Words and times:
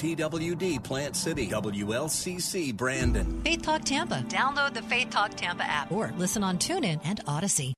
TWD 0.00 0.82
Plant 0.82 1.14
City, 1.14 1.48
WLCC 1.48 2.74
Brandon. 2.74 3.42
Faith 3.42 3.60
Talk 3.60 3.84
Tampa. 3.84 4.24
Download 4.28 4.72
the 4.72 4.80
Faith 4.80 5.10
Talk 5.10 5.34
Tampa 5.34 5.64
app 5.64 5.92
or 5.92 6.10
listen 6.16 6.42
on 6.42 6.56
TuneIn 6.56 7.02
and 7.04 7.20
Odyssey. 7.26 7.74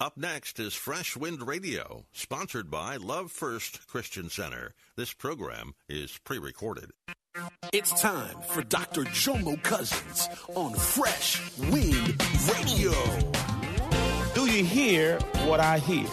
Up 0.00 0.16
next 0.16 0.58
is 0.58 0.72
Fresh 0.72 1.16
Wind 1.16 1.46
Radio, 1.46 2.06
sponsored 2.12 2.70
by 2.70 2.96
Love 2.96 3.30
First 3.30 3.86
Christian 3.86 4.30
Center. 4.30 4.72
This 4.96 5.12
program 5.12 5.74
is 5.86 6.18
pre 6.24 6.38
recorded. 6.38 6.92
It's 7.72 8.00
time 8.00 8.40
for 8.48 8.62
Dr. 8.62 9.04
Jomo 9.04 9.62
Cousins 9.62 10.28
on 10.54 10.72
Fresh 10.74 11.42
Wind 11.58 12.22
Radio. 12.54 12.92
Do 14.34 14.46
you 14.46 14.64
hear 14.64 15.18
what 15.44 15.60
I 15.60 15.78
hear? 15.78 16.08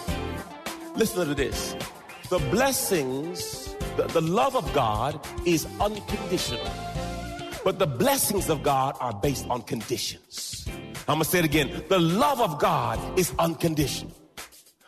Listen 0.94 1.26
to 1.26 1.34
this. 1.34 1.74
The 2.28 2.38
blessings, 2.50 3.71
the, 3.96 4.04
the 4.04 4.20
love 4.20 4.56
of 4.56 4.72
God 4.72 5.20
is 5.46 5.66
unconditional. 5.80 6.66
But 7.64 7.78
the 7.78 7.86
blessings 7.86 8.48
of 8.48 8.62
God 8.62 8.96
are 9.00 9.12
based 9.12 9.46
on 9.48 9.62
conditions. 9.62 10.68
I'm 11.08 11.18
to 11.18 11.24
say 11.24 11.38
it 11.40 11.44
again. 11.44 11.84
The 11.88 11.98
love 11.98 12.40
of 12.40 12.58
God 12.58 12.98
is 13.18 13.32
unconditional. 13.38 14.12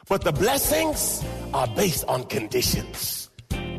But 0.08 0.22
the 0.22 0.32
blessings 0.32 1.24
are 1.52 1.66
based 1.68 2.04
on 2.06 2.24
conditions. 2.24 3.13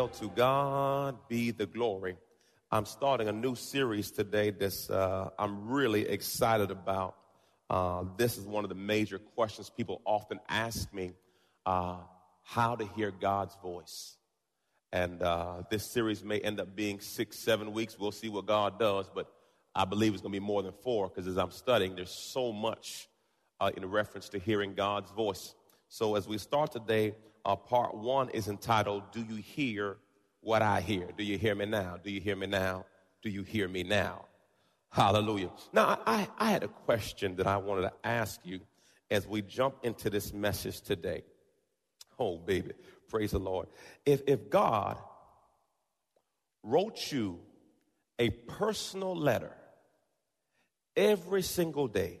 Well, 0.00 0.08
to 0.08 0.28
God 0.28 1.28
be 1.28 1.50
the 1.50 1.66
glory. 1.66 2.16
I'm 2.72 2.86
starting 2.86 3.28
a 3.28 3.32
new 3.32 3.54
series 3.54 4.10
today 4.10 4.48
that's 4.48 4.88
uh, 4.88 5.28
I'm 5.38 5.68
really 5.68 6.08
excited 6.08 6.70
about. 6.70 7.16
Uh, 7.68 8.04
this 8.16 8.38
is 8.38 8.46
one 8.46 8.64
of 8.64 8.70
the 8.70 8.76
major 8.76 9.18
questions 9.18 9.68
people 9.68 10.00
often 10.06 10.40
ask 10.48 10.90
me 10.94 11.12
uh, 11.66 11.98
how 12.42 12.76
to 12.76 12.86
hear 12.96 13.10
God's 13.10 13.54
voice. 13.62 14.16
And 14.90 15.22
uh, 15.22 15.64
this 15.70 15.84
series 15.84 16.24
may 16.24 16.38
end 16.38 16.60
up 16.60 16.74
being 16.74 17.00
six, 17.00 17.38
seven 17.38 17.74
weeks. 17.74 17.98
We'll 17.98 18.10
see 18.10 18.30
what 18.30 18.46
God 18.46 18.78
does, 18.78 19.04
but 19.14 19.30
I 19.74 19.84
believe 19.84 20.14
it's 20.14 20.22
going 20.22 20.32
to 20.32 20.40
be 20.40 20.46
more 20.46 20.62
than 20.62 20.72
four 20.82 21.08
because 21.08 21.26
as 21.26 21.36
I'm 21.36 21.50
studying, 21.50 21.94
there's 21.94 22.08
so 22.08 22.52
much 22.52 23.06
uh, 23.60 23.70
in 23.76 23.84
reference 23.84 24.30
to 24.30 24.38
hearing 24.38 24.72
God's 24.72 25.10
voice. 25.10 25.54
So 25.90 26.14
as 26.14 26.26
we 26.26 26.38
start 26.38 26.72
today, 26.72 27.12
uh, 27.44 27.56
part 27.56 27.94
one 27.94 28.30
is 28.30 28.48
entitled, 28.48 29.02
Do 29.12 29.22
You 29.22 29.36
Hear 29.36 29.96
What 30.40 30.62
I 30.62 30.80
Hear? 30.80 31.08
Do 31.16 31.24
you 31.24 31.38
hear 31.38 31.54
me 31.54 31.66
now? 31.66 31.96
Do 32.02 32.10
you 32.10 32.20
hear 32.20 32.36
me 32.36 32.46
now? 32.46 32.86
Do 33.22 33.30
you 33.30 33.42
hear 33.42 33.68
me 33.68 33.82
now? 33.82 34.26
Hallelujah. 34.90 35.50
Now, 35.72 36.00
I, 36.06 36.28
I 36.38 36.50
had 36.50 36.64
a 36.64 36.68
question 36.68 37.36
that 37.36 37.46
I 37.46 37.58
wanted 37.58 37.82
to 37.82 37.92
ask 38.02 38.40
you 38.44 38.60
as 39.10 39.26
we 39.26 39.42
jump 39.42 39.76
into 39.82 40.10
this 40.10 40.32
message 40.32 40.80
today. 40.80 41.22
Oh, 42.18 42.38
baby. 42.38 42.72
Praise 43.08 43.30
the 43.32 43.38
Lord. 43.38 43.68
If, 44.04 44.22
if 44.26 44.50
God 44.50 44.98
wrote 46.62 47.10
you 47.10 47.40
a 48.18 48.30
personal 48.30 49.16
letter 49.16 49.52
every 50.96 51.42
single 51.42 51.88
day, 51.88 52.20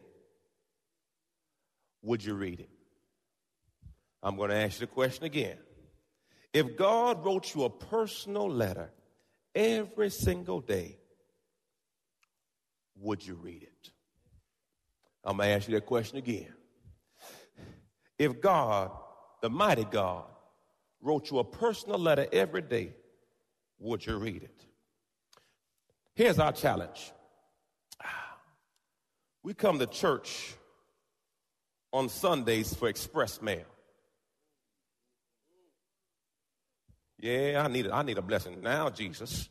would 2.02 2.24
you 2.24 2.34
read 2.34 2.60
it? 2.60 2.70
I'm 4.22 4.36
going 4.36 4.50
to 4.50 4.56
ask 4.56 4.80
you 4.80 4.86
the 4.86 4.92
question 4.92 5.24
again. 5.24 5.56
If 6.52 6.76
God 6.76 7.24
wrote 7.24 7.54
you 7.54 7.64
a 7.64 7.70
personal 7.70 8.50
letter 8.50 8.90
every 9.54 10.10
single 10.10 10.60
day, 10.60 10.98
would 12.96 13.26
you 13.26 13.34
read 13.34 13.62
it? 13.62 13.90
I'm 15.24 15.36
going 15.36 15.48
to 15.48 15.54
ask 15.54 15.68
you 15.68 15.74
that 15.74 15.86
question 15.86 16.18
again. 16.18 16.52
If 18.18 18.40
God, 18.40 18.90
the 19.40 19.48
mighty 19.48 19.84
God, 19.84 20.24
wrote 21.00 21.30
you 21.30 21.38
a 21.38 21.44
personal 21.44 21.98
letter 21.98 22.26
every 22.32 22.62
day, 22.62 22.92
would 23.78 24.04
you 24.04 24.18
read 24.18 24.42
it? 24.42 24.64
Here's 26.14 26.38
our 26.38 26.52
challenge. 26.52 27.12
We 29.42 29.54
come 29.54 29.78
to 29.78 29.86
church 29.86 30.52
on 31.92 32.10
Sundays 32.10 32.74
for 32.74 32.88
express 32.88 33.40
mail. 33.40 33.64
Yeah, 37.20 37.62
I 37.64 37.68
need 37.68 37.86
a, 37.86 37.94
I 37.94 38.02
need 38.02 38.18
a 38.18 38.22
blessing 38.22 38.62
now, 38.62 38.88
Jesus. 38.88 39.48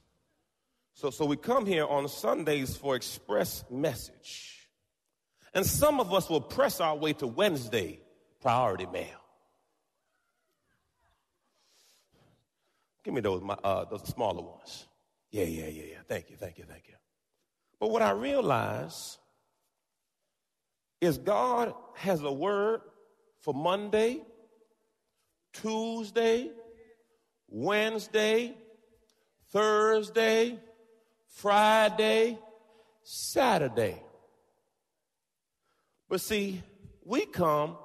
So, 0.94 1.12
so 1.12 1.26
we 1.26 1.38
come 1.38 1.66
here 1.66 1.86
on 1.86 2.08
Sundays 2.08 2.76
for 2.76 2.96
express 2.96 3.64
message. 3.70 4.68
And 5.54 5.66
some 5.66 6.00
of 6.00 6.14
us 6.14 6.30
will 6.30 6.42
press 6.42 6.80
our 6.80 6.96
way 6.96 7.14
to 7.14 7.28
Wednesday 7.28 8.00
priority 8.42 8.86
mail. 8.88 9.20
Give 13.04 13.14
me 13.14 13.22
those, 13.22 13.42
my, 13.42 13.56
uh, 13.64 13.86
those 13.86 14.08
smaller 14.08 14.42
ones. 14.42 14.88
Yeah, 15.32 15.46
yeah, 15.46 15.68
yeah, 15.68 15.84
yeah. 15.92 15.98
Thank 16.08 16.30
you, 16.30 16.36
thank 16.38 16.58
you, 16.58 16.66
thank 16.66 16.88
you. 16.88 16.96
But 17.80 17.92
what 17.92 18.02
I 18.02 18.12
realize 18.12 19.18
is 21.02 21.18
God 21.18 21.74
has 21.96 22.22
a 22.24 22.32
word 22.32 22.82
for 23.42 23.54
Monday, 23.54 24.22
Tuesday, 25.54 26.52
Wednesday, 27.50 28.54
Thursday, 29.52 30.60
Friday, 31.28 32.38
Saturday. 33.04 34.02
But 36.08 36.22
see, 36.22 36.62
we 37.06 37.26
come 37.26 37.78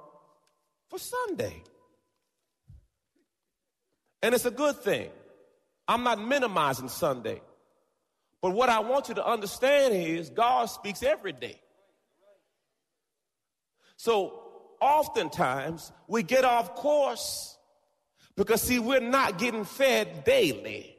for 0.89 0.99
Sunday. 0.99 1.63
And 4.21 4.33
it's 4.33 4.45
a 4.45 4.51
good 4.51 4.77
thing. 4.77 5.09
I'm 5.87 6.03
not 6.03 6.19
minimizing 6.19 6.89
Sunday. 6.89 7.41
But 8.41 8.51
what 8.51 8.69
I 8.69 8.79
want 8.79 9.09
you 9.09 9.15
to 9.15 9.25
understand 9.25 9.93
is 9.93 10.29
God 10.29 10.65
speaks 10.65 11.03
every 11.03 11.33
day. 11.33 11.59
So 13.97 14.41
oftentimes 14.81 15.91
we 16.07 16.23
get 16.23 16.43
off 16.43 16.75
course 16.75 17.54
because, 18.35 18.61
see, 18.61 18.79
we're 18.79 18.99
not 18.99 19.37
getting 19.37 19.63
fed 19.63 20.23
daily. 20.23 20.95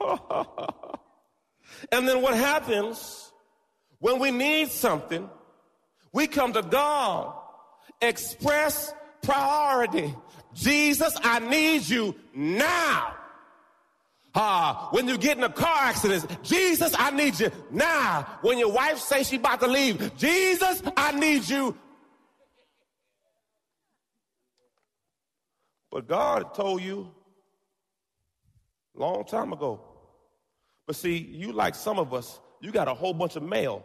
and 0.00 2.08
then 2.08 2.22
what 2.22 2.34
happens 2.34 3.32
when 3.98 4.18
we 4.18 4.30
need 4.30 4.70
something? 4.70 5.28
We 6.12 6.26
come 6.26 6.52
to 6.52 6.62
God, 6.62 7.34
express 8.00 8.92
priority. 9.22 10.14
Jesus, 10.54 11.16
I 11.22 11.38
need 11.38 11.88
you 11.88 12.14
now. 12.34 13.16
Uh, 14.34 14.88
when 14.90 15.08
you 15.08 15.18
get 15.18 15.36
in 15.36 15.44
a 15.44 15.52
car 15.52 15.76
accident, 15.76 16.26
Jesus, 16.42 16.94
I 16.98 17.10
need 17.10 17.38
you 17.38 17.50
now. 17.70 18.26
When 18.40 18.58
your 18.58 18.72
wife 18.72 18.98
says 18.98 19.28
she's 19.28 19.38
about 19.38 19.60
to 19.60 19.66
leave, 19.66 20.16
Jesus, 20.16 20.82
I 20.96 21.12
need 21.12 21.48
you. 21.48 21.76
But 25.92 26.08
God 26.08 26.54
told 26.54 26.82
you 26.82 27.12
long 28.94 29.24
time 29.26 29.52
ago. 29.52 29.82
But 30.86 30.96
see, 30.96 31.18
you 31.18 31.52
like 31.52 31.74
some 31.74 31.98
of 31.98 32.14
us, 32.14 32.40
you 32.62 32.72
got 32.72 32.88
a 32.88 32.94
whole 32.94 33.12
bunch 33.12 33.36
of 33.36 33.42
mail 33.42 33.84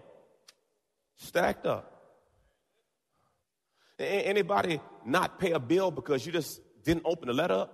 stacked 1.18 1.66
up. 1.66 1.94
Anybody 4.00 4.80
not 5.06 5.38
pay 5.38 5.52
a 5.52 5.60
bill 5.60 5.92
because 5.92 6.26
you 6.26 6.32
just 6.32 6.62
didn't 6.84 7.04
open 7.04 7.28
the 7.28 7.34
letter 7.34 7.56
up? 7.56 7.74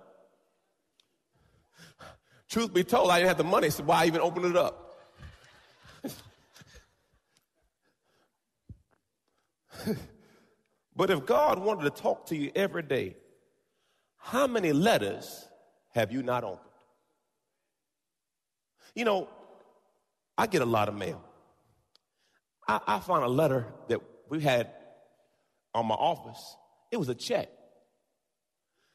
Truth 2.48 2.74
be 2.74 2.82
told, 2.82 3.10
I 3.10 3.18
didn't 3.18 3.28
have 3.28 3.38
the 3.38 3.44
money, 3.44 3.70
so 3.70 3.84
why 3.84 4.06
even 4.06 4.20
open 4.20 4.44
it 4.44 4.56
up? 4.56 4.96
but 10.96 11.10
if 11.10 11.24
God 11.24 11.60
wanted 11.60 11.84
to 11.84 11.90
talk 11.90 12.26
to 12.26 12.36
you 12.36 12.50
every 12.54 12.82
day, 12.82 13.16
how 14.24 14.46
many 14.46 14.72
letters 14.72 15.46
have 15.90 16.10
you 16.10 16.22
not 16.22 16.44
opened? 16.44 16.60
You 18.94 19.04
know, 19.04 19.28
I 20.38 20.46
get 20.46 20.62
a 20.62 20.66
lot 20.66 20.88
of 20.88 20.94
mail. 20.94 21.22
I, 22.66 22.80
I 22.86 22.98
found 23.00 23.22
a 23.24 23.28
letter 23.28 23.66
that 23.88 24.00
we 24.30 24.40
had 24.40 24.70
on 25.74 25.86
my 25.86 25.94
office. 25.94 26.56
It 26.90 26.96
was 26.96 27.10
a 27.10 27.14
check. 27.14 27.50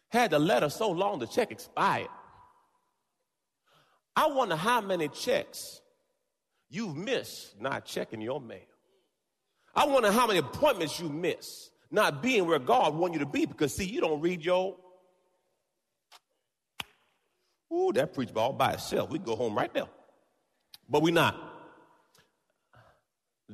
Had 0.09 0.31
the 0.31 0.39
letter 0.39 0.67
so 0.67 0.89
long, 0.89 1.19
the 1.19 1.27
check 1.27 1.51
expired. 1.51 2.07
I 4.15 4.27
wonder 4.27 4.55
how 4.55 4.81
many 4.81 5.09
checks 5.09 5.79
you've 6.71 6.97
missed 6.97 7.61
not 7.61 7.85
checking 7.85 8.19
your 8.19 8.41
mail. 8.41 8.59
I 9.75 9.85
wonder 9.85 10.11
how 10.11 10.25
many 10.25 10.39
appointments 10.39 10.99
you 10.99 11.07
miss 11.07 11.69
not 11.91 12.23
being 12.23 12.47
where 12.47 12.57
God 12.57 12.95
wants 12.95 13.13
you 13.13 13.19
to 13.19 13.29
be 13.29 13.45
because, 13.45 13.75
see, 13.75 13.85
you 13.85 14.01
don't 14.01 14.21
read 14.21 14.43
your. 14.43 14.75
Ooh, 17.73 17.91
that 17.93 18.13
preach 18.13 18.29
all 18.35 18.53
by 18.53 18.73
itself. 18.73 19.09
We 19.09 19.19
go 19.19 19.35
home 19.35 19.55
right 19.55 19.73
now. 19.73 19.89
But 20.89 21.01
we 21.01 21.11
not. 21.11 21.37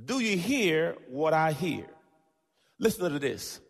Do 0.05 0.19
you 0.19 0.37
hear 0.37 0.97
what 1.09 1.33
I 1.33 1.51
hear? 1.51 1.85
Listen 2.79 3.11
to 3.11 3.19
this. 3.19 3.61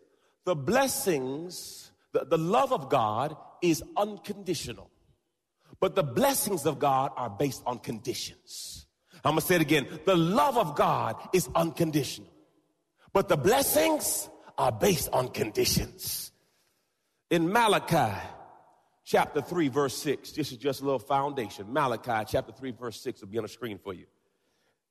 The 0.44 0.54
blessings, 0.54 1.90
the, 2.12 2.24
the 2.24 2.38
love 2.38 2.72
of 2.72 2.88
God 2.88 3.36
is 3.62 3.82
unconditional. 3.96 4.90
But 5.80 5.94
the 5.94 6.02
blessings 6.02 6.66
of 6.66 6.78
God 6.78 7.12
are 7.16 7.30
based 7.30 7.62
on 7.66 7.78
conditions. 7.78 8.86
I'm 9.24 9.32
gonna 9.32 9.40
say 9.40 9.56
it 9.56 9.60
again. 9.60 9.88
The 10.04 10.16
love 10.16 10.56
of 10.56 10.76
God 10.76 11.16
is 11.32 11.48
unconditional. 11.54 12.30
But 13.12 13.28
the 13.28 13.36
blessings 13.36 14.28
are 14.56 14.72
based 14.72 15.08
on 15.12 15.28
conditions. 15.28 16.32
In 17.30 17.52
Malachi 17.52 18.20
chapter 19.06 19.40
3, 19.40 19.68
verse 19.68 19.96
6, 19.96 20.32
this 20.32 20.52
is 20.52 20.58
just 20.58 20.82
a 20.82 20.84
little 20.84 20.98
foundation. 20.98 21.72
Malachi 21.72 22.26
chapter 22.28 22.52
3, 22.52 22.72
verse 22.72 23.00
6 23.00 23.22
will 23.22 23.28
be 23.28 23.38
on 23.38 23.44
the 23.44 23.48
screen 23.48 23.78
for 23.78 23.94
you. 23.94 24.04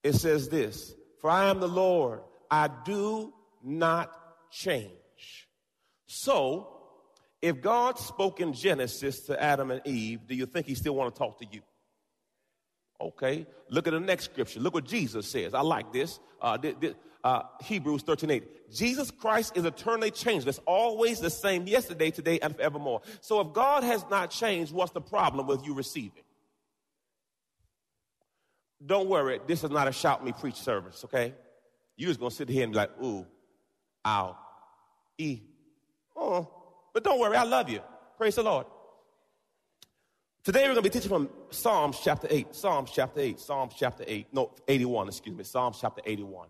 It 0.01 0.13
says 0.13 0.49
this 0.49 0.95
For 1.21 1.29
I 1.29 1.49
am 1.49 1.59
the 1.59 1.67
Lord, 1.67 2.21
I 2.49 2.69
do 2.85 3.33
not 3.61 4.11
change. 4.51 4.89
So, 6.07 6.71
if 7.41 7.61
God 7.61 7.99
spoke 7.99 8.39
in 8.39 8.53
Genesis 8.53 9.19
to 9.21 9.41
Adam 9.41 9.69
and 9.69 9.81
Eve, 9.85 10.25
do 10.27 10.33
you 10.33 10.45
think 10.45 10.65
he 10.65 10.73
still 10.73 10.95
want 10.95 11.13
to 11.13 11.19
talk 11.19 11.39
to 11.39 11.45
you? 11.51 11.61
Okay, 12.99 13.45
look 13.69 13.87
at 13.87 13.91
the 13.91 13.99
next 13.99 14.25
scripture. 14.25 14.61
Look 14.61 14.73
what 14.73 14.85
Jesus 14.85 15.29
says. 15.29 15.53
I 15.53 15.61
like 15.61 15.91
this. 15.91 16.19
Uh, 16.41 16.57
uh, 17.25 17.41
Hebrews 17.63 18.03
13 18.03 18.29
8. 18.29 18.71
Jesus 18.71 19.09
Christ 19.09 19.57
is 19.57 19.65
eternally 19.65 20.11
changeless, 20.11 20.59
always 20.65 21.19
the 21.19 21.31
same 21.31 21.65
yesterday, 21.67 22.11
today, 22.11 22.39
and 22.39 22.55
forevermore. 22.55 23.01
So 23.19 23.41
if 23.41 23.51
God 23.51 23.83
has 23.83 24.05
not 24.11 24.29
changed, 24.29 24.71
what's 24.71 24.91
the 24.91 25.01
problem 25.01 25.47
with 25.47 25.65
you 25.65 25.73
receiving? 25.73 26.23
Don't 28.85 29.09
worry, 29.09 29.39
this 29.47 29.63
is 29.63 29.71
not 29.71 29.87
a 29.87 29.91
shout 29.91 30.23
me 30.23 30.33
preach 30.33 30.55
service, 30.55 31.03
okay? 31.05 31.33
You're 31.97 32.09
just 32.09 32.19
gonna 32.19 32.29
sit 32.29 32.47
here 32.47 32.63
and 32.63 32.71
be 32.71 32.77
like, 32.77 32.91
ooh, 33.03 33.25
ow, 34.05 34.37
e, 35.17 35.39
oh. 36.15 36.47
But 36.93 37.03
don't 37.03 37.19
worry, 37.19 37.35
I 37.35 37.43
love 37.43 37.69
you. 37.69 37.81
Praise 38.17 38.35
the 38.35 38.43
Lord. 38.43 38.67
Today 40.43 40.59
we're 40.61 40.75
going 40.75 40.75
to 40.75 40.81
be 40.83 40.89
teaching 40.91 41.09
from 41.09 41.27
Psalms 41.49 41.99
chapter 42.01 42.27
8. 42.29 42.53
Psalms 42.55 42.91
chapter 42.93 43.19
8. 43.19 43.39
Psalms 43.39 43.73
chapter 43.75 44.03
8. 44.07 44.27
No, 44.31 44.51
81, 44.67 45.07
excuse 45.07 45.35
me. 45.35 45.43
Psalms 45.43 45.79
chapter 45.81 46.03
81. 46.05 46.47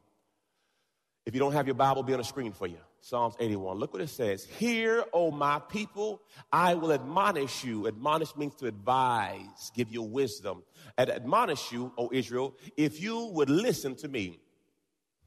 If 1.25 1.33
you 1.33 1.39
don't 1.39 1.53
have 1.53 1.65
your 1.65 1.75
Bible, 1.75 2.03
be 2.03 2.13
on 2.13 2.19
the 2.19 2.23
screen 2.23 2.51
for 2.51 2.67
you. 2.67 2.77
Psalms 3.01 3.35
81. 3.39 3.77
Look 3.77 3.93
what 3.93 4.01
it 4.01 4.09
says. 4.09 4.45
Hear, 4.45 5.03
O 5.13 5.31
my 5.31 5.59
people, 5.59 6.21
I 6.51 6.75
will 6.75 6.91
admonish 6.91 7.63
you. 7.63 7.87
Admonish 7.87 8.35
means 8.35 8.55
to 8.55 8.67
advise, 8.67 9.71
give 9.75 9.91
you 9.91 10.01
wisdom. 10.01 10.63
And 10.97 11.09
admonish 11.09 11.71
you, 11.71 11.91
O 11.97 12.09
Israel, 12.11 12.55
if 12.77 13.01
you 13.01 13.25
would 13.33 13.49
listen 13.49 13.95
to 13.97 14.07
me. 14.07 14.39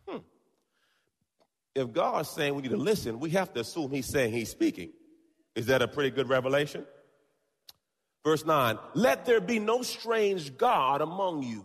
Hmm. 0.09 0.19
If 1.75 1.93
God's 1.93 2.31
saying 2.31 2.55
we 2.55 2.63
need 2.63 2.71
to 2.71 2.77
listen, 2.77 3.21
we 3.21 3.31
have 3.31 3.53
to 3.55 3.61
assume 3.61 3.91
he's 3.91 4.07
saying 4.07 4.33
he's 4.33 4.51
speaking. 4.51 4.91
Is 5.55 5.67
that 5.67 5.83
a 5.83 5.89
pretty 5.89 6.11
good 6.11 6.29
revelation? 6.29 6.85
Verse 8.25 8.45
9, 8.45 8.79
let 8.95 9.25
there 9.25 9.41
be 9.41 9.59
no 9.59 9.83
strange 9.83 10.57
God 10.57 11.01
among 11.01 11.43
you, 11.43 11.65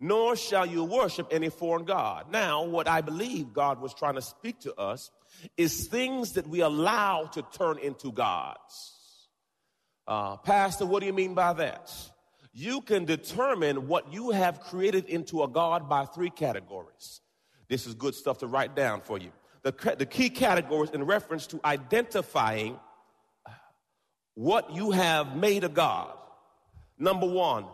nor 0.00 0.36
shall 0.36 0.64
you 0.64 0.84
worship 0.84 1.28
any 1.30 1.48
foreign 1.48 1.84
God. 1.84 2.30
Now, 2.30 2.64
what 2.64 2.86
I 2.86 3.00
believe 3.00 3.52
God 3.52 3.80
was 3.80 3.94
trying 3.94 4.14
to 4.14 4.22
speak 4.22 4.60
to 4.60 4.74
us 4.74 5.10
is 5.56 5.88
things 5.88 6.32
that 6.32 6.46
we 6.46 6.60
allow 6.60 7.24
to 7.24 7.42
turn 7.52 7.78
into 7.78 8.12
gods. 8.12 8.94
Uh, 10.06 10.36
Pastor, 10.36 10.86
what 10.86 11.00
do 11.00 11.06
you 11.06 11.12
mean 11.12 11.34
by 11.34 11.52
that? 11.54 11.92
You 12.52 12.80
can 12.80 13.04
determine 13.04 13.88
what 13.88 14.12
you 14.12 14.30
have 14.30 14.60
created 14.60 15.06
into 15.06 15.42
a 15.42 15.48
God 15.48 15.88
by 15.88 16.06
three 16.06 16.30
categories. 16.30 17.20
This 17.68 17.86
is 17.86 17.94
good 17.94 18.14
stuff 18.14 18.38
to 18.38 18.46
write 18.46 18.74
down 18.74 19.00
for 19.00 19.18
you. 19.18 19.30
The, 19.62 19.96
the 19.98 20.06
key 20.06 20.30
categories 20.30 20.90
in 20.90 21.04
reference 21.04 21.46
to 21.48 21.60
identifying 21.64 22.78
what 24.34 24.72
you 24.72 24.92
have 24.92 25.36
made 25.36 25.64
a 25.64 25.68
God. 25.68 26.16
Number 26.98 27.26
one, 27.26 27.66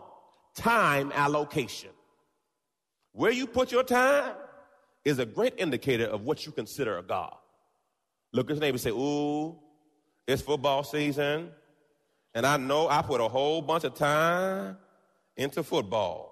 time 0.55 1.11
allocation. 1.13 1.91
Where 3.15 3.31
you 3.31 3.47
put 3.47 3.71
your 3.71 3.83
time 3.83 4.33
is 5.05 5.19
a 5.19 5.25
great 5.25 5.53
indicator 5.57 6.05
of 6.05 6.23
what 6.23 6.45
you 6.45 6.51
consider 6.51 6.97
a 6.97 7.01
God. 7.01 7.33
Look 8.33 8.49
at 8.49 8.57
your 8.57 8.61
neighbor 8.61 8.75
and 8.75 8.81
say, 8.81 8.89
Ooh, 8.89 9.57
it's 10.27 10.41
football 10.41 10.83
season, 10.83 11.49
and 12.33 12.45
I 12.45 12.57
know 12.57 12.89
I 12.89 13.01
put 13.01 13.21
a 13.21 13.27
whole 13.29 13.61
bunch 13.61 13.85
of 13.85 13.93
time 13.93 14.77
into 15.37 15.63
football. 15.63 16.31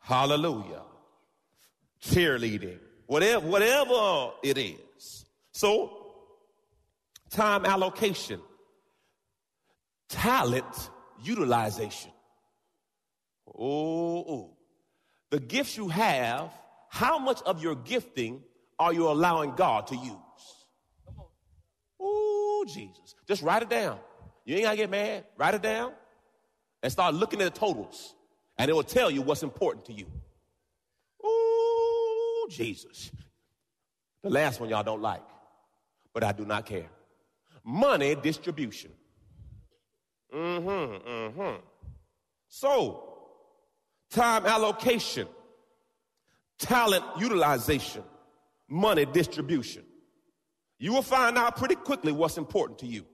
Hallelujah. 0.00 0.82
Cheerleading, 2.02 2.80
whatever, 3.06 3.46
whatever 3.46 4.32
it 4.42 4.58
is. 4.58 5.26
So, 5.52 5.92
time 7.30 7.64
allocation 7.64 8.40
talent 10.08 10.90
utilization. 11.22 12.10
Oh, 13.56 14.56
the 15.30 15.40
gifts 15.40 15.76
you 15.76 15.88
have, 15.88 16.50
how 16.88 17.18
much 17.18 17.42
of 17.42 17.62
your 17.62 17.74
gifting 17.74 18.42
are 18.78 18.92
you 18.92 19.08
allowing 19.08 19.54
God 19.54 19.88
to 19.88 19.96
use? 19.96 20.16
Oh, 22.00 22.64
Jesus. 22.68 23.14
Just 23.26 23.42
write 23.42 23.62
it 23.62 23.68
down. 23.68 23.98
You 24.44 24.54
ain't 24.54 24.64
gotta 24.64 24.76
get 24.76 24.90
mad. 24.90 25.24
Write 25.36 25.54
it 25.54 25.62
down 25.62 25.92
and 26.82 26.90
start 26.90 27.14
looking 27.14 27.40
at 27.42 27.52
the 27.52 27.58
totals, 27.58 28.14
and 28.56 28.70
it 28.70 28.74
will 28.74 28.82
tell 28.82 29.10
you 29.10 29.20
what's 29.22 29.42
important 29.42 29.84
to 29.86 29.92
you. 29.92 30.06
Oh, 31.22 32.48
Jesus. 32.50 33.10
The 34.22 34.30
last 34.30 34.60
one 34.60 34.68
y'all 34.68 34.82
don't 34.82 35.02
like, 35.02 35.22
but 36.14 36.24
I 36.24 36.32
do 36.32 36.44
not 36.44 36.66
care. 36.66 36.88
Money 37.64 38.14
distribution. 38.14 38.90
Mm-hmm, 40.34 41.08
mm-hmm. 41.08 41.56
So, 42.48 43.07
time 44.10 44.46
allocation, 44.46 45.28
talent 46.58 47.04
utilization, 47.18 48.02
money 48.68 49.04
distribution. 49.04 49.84
You 50.78 50.92
will 50.92 51.02
find 51.02 51.36
out 51.36 51.56
pretty 51.56 51.74
quickly 51.74 52.12
what's 52.12 52.38
important 52.38 52.78
to 52.80 52.86
you. 52.86 53.04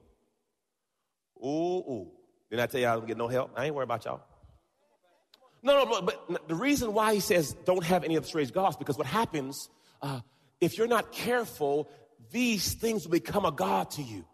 Ooh, 1.42 1.78
ooh. 1.78 2.10
Didn't 2.50 2.62
I 2.62 2.66
tell 2.66 2.80
y'all 2.80 2.90
I 2.90 2.94
don't 2.96 3.06
get 3.06 3.16
no 3.16 3.28
help? 3.28 3.52
I 3.56 3.66
ain't 3.66 3.74
worried 3.74 3.84
about 3.84 4.04
y'all. 4.04 4.20
No, 5.62 5.84
no, 5.84 6.00
but, 6.02 6.28
but 6.28 6.48
the 6.48 6.54
reason 6.54 6.92
why 6.92 7.14
he 7.14 7.20
says 7.20 7.54
don't 7.64 7.84
have 7.84 8.04
any 8.04 8.16
of 8.16 8.22
the 8.22 8.28
strange 8.28 8.52
gods 8.52 8.76
because 8.76 8.98
what 8.98 9.06
happens 9.06 9.70
uh, 10.02 10.20
if 10.60 10.76
you're 10.76 10.86
not 10.86 11.12
careful, 11.12 11.88
these 12.30 12.74
things 12.74 13.04
will 13.04 13.12
become 13.12 13.44
a 13.44 13.52
god 13.52 13.90
to 13.92 14.02
you. 14.02 14.24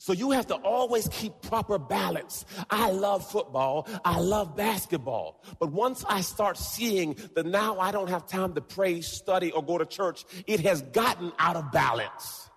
So 0.00 0.12
you 0.12 0.30
have 0.30 0.46
to 0.46 0.54
always 0.54 1.08
keep 1.08 1.32
proper 1.42 1.78
balance. 1.78 2.44
I 2.70 2.90
love 2.92 3.28
football. 3.28 3.88
I 4.04 4.20
love 4.20 4.56
basketball. 4.56 5.42
But 5.58 5.72
once 5.72 6.04
I 6.08 6.20
start 6.20 6.56
seeing 6.56 7.16
that 7.34 7.46
now 7.46 7.80
I 7.80 7.90
don't 7.90 8.08
have 8.08 8.26
time 8.26 8.54
to 8.54 8.60
pray, 8.60 9.00
study, 9.00 9.50
or 9.50 9.62
go 9.62 9.76
to 9.76 9.84
church, 9.84 10.24
it 10.46 10.60
has 10.60 10.82
gotten 10.82 11.32
out 11.38 11.56
of 11.56 11.72
balance. 11.72 12.48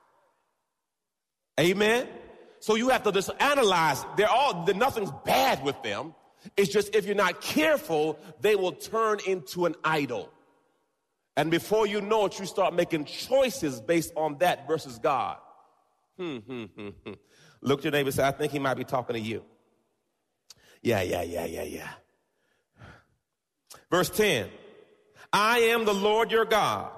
Amen. 1.60 2.07
So 2.60 2.75
you 2.75 2.89
have 2.89 3.03
to 3.03 3.12
just 3.12 3.31
analyze. 3.39 4.05
They're 4.17 4.29
all, 4.29 4.65
nothing's 4.75 5.12
bad 5.25 5.63
with 5.63 5.81
them. 5.81 6.13
It's 6.55 6.71
just 6.71 6.95
if 6.95 7.05
you're 7.05 7.15
not 7.15 7.41
careful, 7.41 8.19
they 8.39 8.55
will 8.55 8.71
turn 8.71 9.19
into 9.25 9.65
an 9.65 9.75
idol. 9.83 10.31
And 11.36 11.50
before 11.50 11.88
you 11.88 12.01
know 12.01 12.25
it, 12.25 12.39
you 12.39 12.45
start 12.45 12.75
making 12.75 13.05
choices 13.05 13.81
based 13.81 14.13
on 14.15 14.38
that 14.39 14.67
versus 14.67 15.00
God. 15.00 15.38
Hmm, 16.17 16.38
hmm, 16.38 16.63
hmm, 16.65 16.89
hmm. 17.03 17.13
Look 17.61 17.79
at 17.79 17.85
your 17.85 17.91
neighbor 17.91 18.07
and 18.07 18.15
say, 18.15 18.27
I 18.27 18.31
think 18.31 18.51
he 18.51 18.59
might 18.59 18.75
be 18.75 18.83
talking 18.83 19.15
to 19.15 19.19
you. 19.19 19.43
Yeah, 20.81 21.01
yeah, 21.01 21.21
yeah, 21.21 21.45
yeah, 21.45 21.63
yeah. 21.63 21.89
Verse 23.89 24.09
10 24.09 24.49
I 25.31 25.59
am 25.59 25.85
the 25.85 25.93
Lord 25.93 26.31
your 26.31 26.45
God 26.45 26.91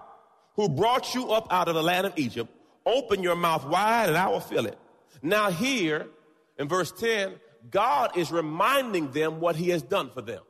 who 0.56 0.70
brought 0.70 1.14
you 1.14 1.32
up 1.32 1.48
out 1.52 1.68
of 1.68 1.76
the 1.76 1.84
land 1.84 2.08
of 2.08 2.14
Egypt. 2.18 2.50
Open 2.86 3.24
your 3.24 3.36
mouth 3.36 3.66
wide 3.66 4.10
and 4.10 4.18
I 4.18 4.28
will 4.28 4.40
fill 4.40 4.66
it. 4.66 4.78
Now, 5.22 5.52
here 5.52 6.08
in 6.58 6.68
verse 6.68 6.92
10, 6.92 7.34
God 7.70 8.18
is 8.18 8.32
reminding 8.32 9.12
them 9.12 9.40
what 9.40 9.56
he 9.56 9.70
has 9.70 9.82
done 9.82 10.10
for 10.10 10.22
them. 10.22 10.42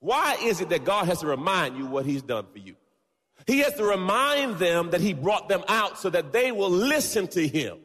Why 0.00 0.36
is 0.42 0.60
it 0.60 0.68
that 0.70 0.84
God 0.84 1.06
has 1.06 1.20
to 1.20 1.26
remind 1.26 1.76
you 1.76 1.86
what 1.86 2.06
he's 2.06 2.22
done 2.22 2.46
for 2.52 2.58
you? 2.58 2.76
He 3.46 3.58
has 3.60 3.74
to 3.74 3.84
remind 3.84 4.58
them 4.58 4.90
that 4.90 5.00
he 5.00 5.12
brought 5.12 5.48
them 5.48 5.62
out 5.68 5.98
so 5.98 6.10
that 6.10 6.32
they 6.32 6.52
will 6.52 6.70
listen 6.70 7.26
to 7.28 7.46
him. 7.46 7.78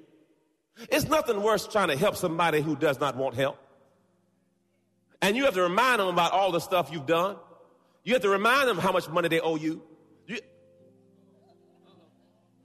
It's 0.89 1.07
nothing 1.07 1.41
worse 1.41 1.67
trying 1.67 1.89
to 1.89 1.97
help 1.97 2.15
somebody 2.15 2.61
who 2.61 2.75
does 2.75 2.99
not 2.99 3.15
want 3.15 3.35
help. 3.35 3.57
And 5.21 5.37
you 5.37 5.45
have 5.45 5.53
to 5.53 5.61
remind 5.61 5.99
them 5.99 6.07
about 6.07 6.31
all 6.31 6.51
the 6.51 6.59
stuff 6.59 6.89
you've 6.91 7.05
done. 7.05 7.37
You 8.03 8.13
have 8.13 8.23
to 8.23 8.29
remind 8.29 8.67
them 8.67 8.77
how 8.77 8.91
much 8.91 9.07
money 9.07 9.29
they 9.29 9.39
owe 9.39 9.55
you. 9.55 9.81
You, 10.27 10.39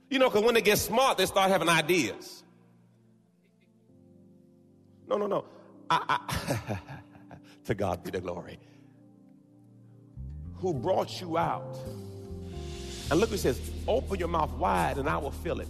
you 0.09 0.19
know, 0.19 0.29
because 0.29 0.43
when 0.43 0.55
they 0.55 0.61
get 0.61 0.77
smart, 0.77 1.17
they 1.17 1.25
start 1.25 1.49
having 1.49 1.69
ideas. 1.69 2.43
No, 5.07 5.17
no, 5.17 5.27
no. 5.27 5.45
I, 5.89 6.17
I 6.27 6.79
to 7.65 7.75
God 7.75 8.03
be 8.03 8.11
the 8.11 8.19
glory. 8.19 8.59
Who 10.55 10.73
brought 10.73 11.21
you 11.21 11.37
out? 11.37 11.77
And 13.09 13.19
look, 13.19 13.29
he 13.29 13.37
says, 13.37 13.59
open 13.87 14.19
your 14.19 14.27
mouth 14.27 14.51
wide 14.53 14.97
and 14.97 15.09
I 15.09 15.17
will 15.17 15.31
fill 15.31 15.61
it. 15.61 15.69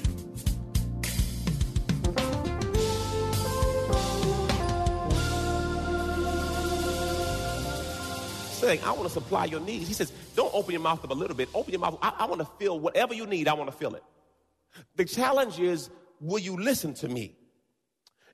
Saying, 8.61 8.81
I 8.83 8.91
want 8.91 9.07
to 9.07 9.09
supply 9.09 9.45
your 9.45 9.59
needs. 9.59 9.87
He 9.87 9.95
says, 9.95 10.11
don't 10.35 10.53
open 10.53 10.71
your 10.71 10.81
mouth 10.81 11.03
up 11.03 11.09
a 11.09 11.15
little 11.15 11.35
bit. 11.35 11.49
Open 11.55 11.71
your 11.71 11.79
mouth. 11.79 11.97
I, 11.99 12.13
I 12.19 12.25
want 12.27 12.41
to 12.41 12.47
fill 12.59 12.79
whatever 12.79 13.15
you 13.15 13.25
need. 13.25 13.47
I 13.47 13.53
want 13.53 13.71
to 13.71 13.75
fill 13.75 13.95
it. 13.95 14.03
The 14.97 15.05
challenge 15.05 15.59
is, 15.59 15.89
will 16.19 16.37
you 16.37 16.55
listen 16.57 16.93
to 16.95 17.09
me? 17.09 17.35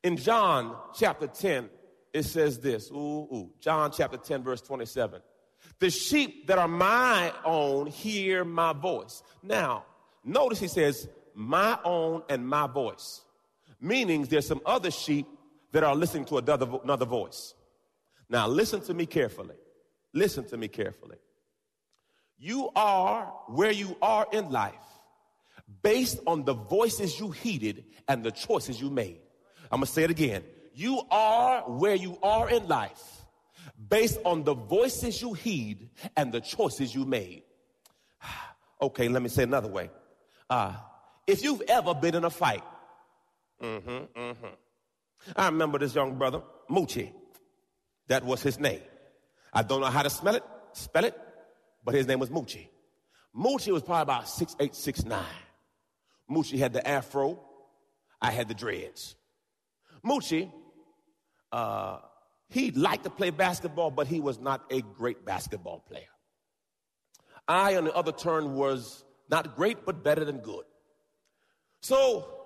In 0.04 0.18
John 0.18 0.76
chapter 0.94 1.28
10, 1.28 1.70
it 2.14 2.24
says 2.24 2.60
this. 2.60 2.92
Ooh, 2.92 2.96
ooh. 3.34 3.52
John 3.62 3.90
chapter 3.96 4.18
10, 4.18 4.44
verse 4.44 4.60
27. 4.60 5.22
The 5.80 5.90
sheep 5.90 6.48
that 6.48 6.58
are 6.58 6.68
my 6.68 7.32
own 7.46 7.88
hear 7.88 8.44
my 8.44 8.74
voice. 8.74 9.24
Now, 9.42 9.86
notice 10.26 10.60
he 10.60 10.68
says, 10.68 11.08
my 11.36 11.80
own 11.86 12.24
and 12.28 12.46
my 12.46 12.68
voice. 12.68 13.22
Meaning 13.80 14.24
there's 14.24 14.48
some 14.48 14.62
other 14.66 14.92
sheep 14.92 15.26
that 15.72 15.86
are 15.86 15.96
listening 15.96 16.26
to 16.26 16.38
another, 16.38 16.68
another 16.84 17.06
voice. 17.06 17.54
Now, 18.30 18.46
listen 18.46 18.82
to 18.82 18.94
me 18.94 19.06
carefully. 19.06 19.56
Listen 20.14 20.46
to 20.50 20.58
me 20.58 20.68
carefully. 20.68 21.18
You 22.38 22.70
are 22.76 23.26
where 23.48 23.72
you 23.72 23.98
are 24.02 24.28
in 24.32 24.52
life 24.52 24.74
based 25.82 26.20
on 26.28 26.46
the 26.46 26.54
voices 26.54 27.20
you 27.20 27.32
heeded 27.32 27.86
and 28.08 28.24
the 28.24 28.32
choices 28.32 28.80
you 28.80 28.90
made. 28.90 29.20
I'm 29.72 29.82
to 29.82 29.86
say 29.86 30.04
it 30.04 30.12
again. 30.12 30.44
You 30.74 31.02
are 31.10 31.62
where 31.62 31.96
you 31.96 32.18
are 32.22 32.50
in 32.50 32.68
life 32.68 33.02
based 33.90 34.20
on 34.24 34.44
the 34.44 34.54
voices 34.54 35.22
you 35.22 35.34
heed 35.34 35.90
and 36.16 36.32
the 36.32 36.42
choices 36.42 36.94
you 36.94 37.06
made. 37.06 37.44
Okay, 38.80 39.08
let 39.08 39.24
me 39.24 39.30
say 39.30 39.42
another 39.42 39.70
way. 39.70 39.90
Uh, 40.48 40.72
if 41.26 41.44
you've 41.44 41.64
ever 41.68 41.96
been 41.96 42.14
in 42.14 42.24
a 42.26 42.30
fight, 42.30 42.62
mm-hmm, 43.60 44.20
mm-hmm. 44.20 44.46
I 45.36 45.46
remember 45.48 45.80
this 45.80 45.96
young 45.96 46.16
brother, 46.16 46.44
Moochie. 46.70 47.12
That 48.08 48.24
was 48.24 48.44
his 48.44 48.60
name. 48.60 48.82
I 49.54 49.64
don't 49.64 49.82
know 49.82 49.88
how 49.88 50.04
to 50.04 50.10
spell 50.10 50.36
it, 50.36 50.44
spell 50.74 51.06
it, 51.06 51.20
but 51.84 51.96
his 51.96 52.08
name 52.08 52.20
was 52.20 52.30
Moochie. 52.30 52.68
Moochie 53.36 53.72
was 53.72 53.84
probably 53.84 54.04
about 54.04 54.28
six 54.28 54.56
eight, 54.60 54.76
six 54.76 55.06
nine. 55.06 55.24
Moochie 56.30 56.58
had 56.58 56.74
the 56.74 56.86
afro, 56.88 57.40
I 58.22 58.32
had 58.32 58.48
the 58.48 58.54
dreads. 58.54 59.16
Moochie, 60.06 60.52
uh, 61.52 62.00
he 62.50 62.72
liked 62.72 63.04
to 63.04 63.10
play 63.10 63.30
basketball, 63.30 63.92
but 63.92 64.08
he 64.08 64.20
was 64.20 64.40
not 64.40 64.66
a 64.72 64.82
great 64.82 65.26
basketball 65.26 65.80
player. 65.80 66.08
I, 67.48 67.78
on 67.78 67.86
the 67.86 67.94
other 67.94 68.12
turn, 68.12 68.56
was 68.56 69.06
not 69.30 69.56
great, 69.56 69.86
but 69.86 70.04
better 70.04 70.26
than 70.26 70.40
good. 70.40 70.66
So, 71.82 72.37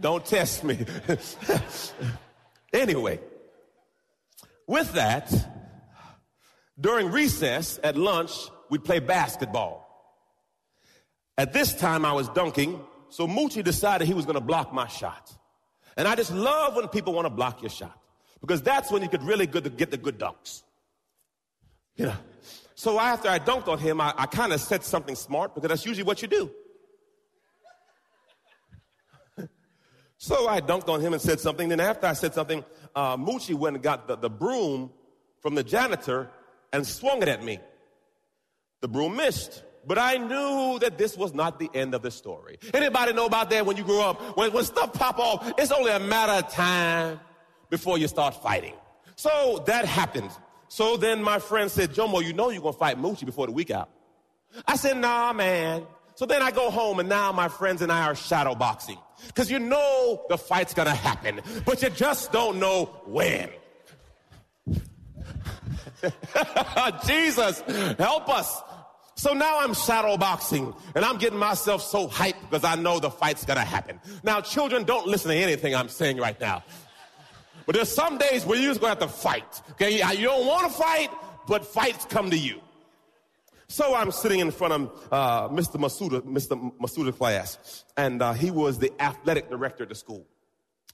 don't 0.00 0.24
test 0.24 0.64
me. 0.64 0.84
anyway, 2.72 3.20
with 4.66 4.92
that, 4.94 5.32
during 6.80 7.10
recess 7.10 7.78
at 7.82 7.96
lunch, 7.96 8.32
we'd 8.70 8.84
play 8.84 8.98
basketball. 8.98 9.82
At 11.38 11.52
this 11.52 11.74
time, 11.74 12.04
I 12.04 12.12
was 12.12 12.28
dunking, 12.30 12.80
so 13.08 13.26
Moochie 13.26 13.64
decided 13.64 14.06
he 14.06 14.14
was 14.14 14.24
going 14.24 14.34
to 14.34 14.44
block 14.44 14.72
my 14.72 14.86
shot. 14.88 15.36
And 15.96 16.08
I 16.08 16.14
just 16.14 16.32
love 16.32 16.76
when 16.76 16.88
people 16.88 17.12
want 17.12 17.26
to 17.26 17.30
block 17.30 17.62
your 17.62 17.70
shot 17.70 17.98
because 18.40 18.62
that's 18.62 18.90
when 18.90 19.02
you 19.02 19.08
could 19.08 19.22
really 19.22 19.46
good 19.46 19.76
get 19.76 19.90
the 19.90 19.96
good 19.96 20.18
dunks. 20.18 20.62
You 21.96 22.06
know. 22.06 22.16
So 22.74 22.98
after 22.98 23.28
I 23.28 23.38
dunked 23.38 23.68
on 23.68 23.78
him, 23.78 24.00
I, 24.00 24.14
I 24.16 24.26
kind 24.26 24.52
of 24.52 24.60
said 24.60 24.82
something 24.82 25.14
smart 25.14 25.54
because 25.54 25.68
that's 25.68 25.86
usually 25.86 26.04
what 26.04 26.22
you 26.22 26.28
do. 26.28 26.50
So 30.22 30.46
I 30.46 30.60
dunked 30.60 30.88
on 30.88 31.00
him 31.00 31.12
and 31.14 31.20
said 31.20 31.40
something. 31.40 31.68
Then 31.68 31.80
after 31.80 32.06
I 32.06 32.12
said 32.12 32.32
something, 32.32 32.64
uh, 32.94 33.16
Moochie 33.16 33.56
went 33.56 33.74
and 33.74 33.82
got 33.82 34.06
the, 34.06 34.14
the 34.14 34.30
broom 34.30 34.92
from 35.40 35.56
the 35.56 35.64
janitor 35.64 36.30
and 36.72 36.86
swung 36.86 37.22
it 37.22 37.28
at 37.28 37.42
me. 37.42 37.58
The 38.82 38.86
broom 38.86 39.16
missed. 39.16 39.64
But 39.84 39.98
I 39.98 40.18
knew 40.18 40.78
that 40.78 40.96
this 40.96 41.16
was 41.16 41.34
not 41.34 41.58
the 41.58 41.68
end 41.74 41.92
of 41.92 42.02
the 42.02 42.12
story. 42.12 42.60
Anybody 42.72 43.14
know 43.14 43.26
about 43.26 43.50
that 43.50 43.66
when 43.66 43.76
you 43.76 43.82
grow 43.82 44.10
up? 44.10 44.36
When, 44.36 44.52
when 44.52 44.62
stuff 44.62 44.92
pop 44.92 45.18
off, 45.18 45.54
it's 45.58 45.72
only 45.72 45.90
a 45.90 45.98
matter 45.98 46.46
of 46.46 46.52
time 46.52 47.18
before 47.68 47.98
you 47.98 48.06
start 48.06 48.40
fighting. 48.40 48.74
So 49.16 49.64
that 49.66 49.86
happened. 49.86 50.30
So 50.68 50.96
then 50.96 51.20
my 51.20 51.40
friend 51.40 51.68
said, 51.68 51.90
Jomo, 51.90 52.24
you 52.24 52.32
know 52.32 52.50
you're 52.50 52.62
going 52.62 52.74
to 52.74 52.78
fight 52.78 52.96
Moochie 52.96 53.26
before 53.26 53.46
the 53.46 53.52
week 53.52 53.72
out. 53.72 53.90
I 54.68 54.76
said, 54.76 54.98
nah, 54.98 55.32
man. 55.32 55.84
So 56.14 56.26
then 56.26 56.42
I 56.42 56.50
go 56.50 56.70
home 56.70 57.00
and 57.00 57.08
now 57.08 57.32
my 57.32 57.48
friends 57.48 57.82
and 57.82 57.90
I 57.90 58.04
are 58.04 58.14
shadow 58.14 58.54
boxing. 58.54 58.98
Cause 59.34 59.50
you 59.50 59.58
know 59.58 60.24
the 60.28 60.36
fight's 60.36 60.74
gonna 60.74 60.94
happen, 60.94 61.40
but 61.64 61.82
you 61.82 61.90
just 61.90 62.32
don't 62.32 62.58
know 62.58 62.86
when. 63.06 63.48
Jesus, 67.06 67.60
help 67.98 68.28
us. 68.28 68.60
So 69.14 69.32
now 69.32 69.60
I'm 69.60 69.74
shadow 69.74 70.16
boxing 70.16 70.74
and 70.94 71.04
I'm 71.04 71.18
getting 71.18 71.38
myself 71.38 71.82
so 71.82 72.08
hyped 72.08 72.40
because 72.50 72.64
I 72.64 72.74
know 72.74 72.98
the 72.98 73.10
fight's 73.10 73.44
gonna 73.44 73.60
happen. 73.60 74.00
Now, 74.22 74.40
children, 74.40 74.84
don't 74.84 75.06
listen 75.06 75.30
to 75.30 75.36
anything 75.36 75.74
I'm 75.74 75.88
saying 75.88 76.16
right 76.16 76.40
now. 76.40 76.64
But 77.66 77.76
there's 77.76 77.90
some 77.90 78.18
days 78.18 78.44
where 78.44 78.58
you're 78.58 78.70
just 78.70 78.80
gonna 78.80 78.90
have 78.90 78.98
to 78.98 79.08
fight. 79.08 79.62
Okay, 79.72 79.96
you 80.16 80.24
don't 80.26 80.46
want 80.46 80.70
to 80.70 80.76
fight, 80.76 81.10
but 81.46 81.64
fights 81.64 82.04
come 82.06 82.30
to 82.30 82.36
you. 82.36 82.60
So 83.72 83.94
I'm 83.94 84.10
sitting 84.10 84.40
in 84.40 84.50
front 84.50 84.74
of 84.74 85.08
uh, 85.10 85.48
Mr. 85.48 85.80
Masuda, 85.80 86.20
Mr. 86.20 86.78
Masuda 86.78 87.16
class, 87.16 87.86
and 87.96 88.20
uh, 88.20 88.34
he 88.34 88.50
was 88.50 88.78
the 88.78 88.92
athletic 89.00 89.48
director 89.48 89.84
of 89.84 89.88
the 89.88 89.94
school. 89.94 90.26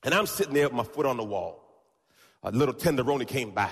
And 0.04 0.14
I'm 0.14 0.26
sitting 0.26 0.54
there 0.54 0.68
with 0.68 0.74
my 0.74 0.84
foot 0.84 1.04
on 1.04 1.16
the 1.16 1.24
wall. 1.24 1.60
A 2.44 2.52
little 2.52 2.72
tenderoni 2.72 3.26
came 3.26 3.50
by. 3.50 3.68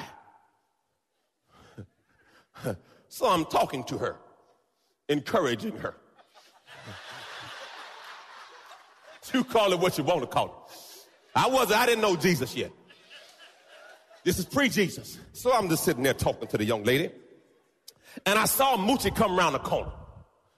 so 3.09 3.31
I'm 3.31 3.45
talking 3.45 3.85
to 3.85 3.99
her, 3.99 4.17
encouraging 5.09 5.77
her. 5.77 5.95
you 9.33 9.45
call 9.45 9.73
it 9.73 9.79
what 9.79 9.97
you 9.99 10.03
want 10.03 10.23
to 10.23 10.27
call 10.27 10.47
it. 10.47 10.99
I 11.33 11.47
wasn't, 11.47 11.79
I 11.79 11.87
didn't 11.87 12.03
know 12.03 12.17
Jesus 12.17 12.57
yet. 12.57 12.73
This 14.25 14.41
is 14.41 14.47
pre-Jesus. 14.47 15.21
So 15.33 15.53
I'm 15.53 15.69
just 15.69 15.85
sitting 15.85 16.03
there 16.03 16.13
talking 16.13 16.49
to 16.49 16.59
the 16.59 16.65
young 16.65 16.83
lady 16.83 17.13
and 18.25 18.39
I 18.39 18.47
saw 18.47 18.77
Moochie 18.77 19.15
come 19.15 19.39
around 19.39 19.53
the 19.53 19.59
corner 19.59 19.93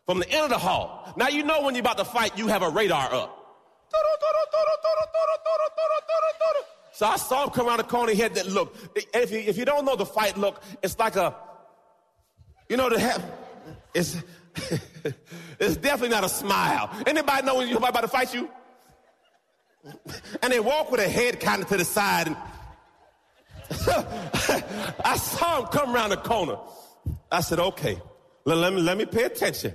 from 0.07 0.21
the 0.21 0.31
end 0.31 0.45
of 0.45 0.50
the 0.50 0.59
hall. 0.59 1.12
Now 1.17 1.29
you 1.29 1.43
know 1.43 1.62
when 1.62 1.75
you're 1.75 1.81
about 1.81 1.99
to 1.99 2.05
fight, 2.05 2.38
you 2.38 2.47
have 2.49 2.62
a 2.62 2.71
radar 2.71 3.12
up. 3.12 3.35
So 6.93 7.07
I 7.07 7.17
saw 7.17 7.45
him 7.45 7.50
come 7.50 7.69
around 7.69 7.79
the 7.79 7.85
corner. 7.85 8.12
He 8.12 8.21
had 8.21 8.35
that 8.35 8.49
look. 8.49 8.75
If 9.15 9.31
you, 9.31 9.38
if 9.38 9.57
you 9.57 9.65
don't 9.65 9.85
know 9.85 9.95
the 9.95 10.05
fight 10.05 10.37
look, 10.37 10.61
it's 10.83 10.99
like 10.99 11.15
a, 11.15 11.35
you 12.69 12.77
know, 12.77 12.88
the 12.88 13.23
it's, 13.95 14.17
it's 15.61 15.77
definitely 15.77 16.09
not 16.09 16.25
a 16.25 16.29
smile. 16.29 16.91
Anybody 17.07 17.47
know 17.47 17.57
when 17.57 17.69
you're 17.69 17.79
about 17.79 18.00
to 18.00 18.09
fight 18.09 18.35
you? 18.35 18.50
And 20.43 20.53
they 20.53 20.61
walk 20.61 20.91
with 20.91 21.00
a 21.00 21.09
head 21.09 21.38
kind 21.38 21.62
of 21.62 21.69
to 21.69 21.77
the 21.77 21.85
side. 21.85 22.27
And 22.27 22.37
I 25.05 25.17
saw 25.17 25.61
him 25.61 25.67
come 25.69 25.95
around 25.95 26.11
the 26.11 26.17
corner. 26.17 26.57
I 27.31 27.41
said, 27.41 27.59
okay, 27.59 28.00
let, 28.45 28.73
me, 28.73 28.81
let 28.81 28.97
me 28.97 29.07
pay 29.07 29.25
attention. 29.25 29.75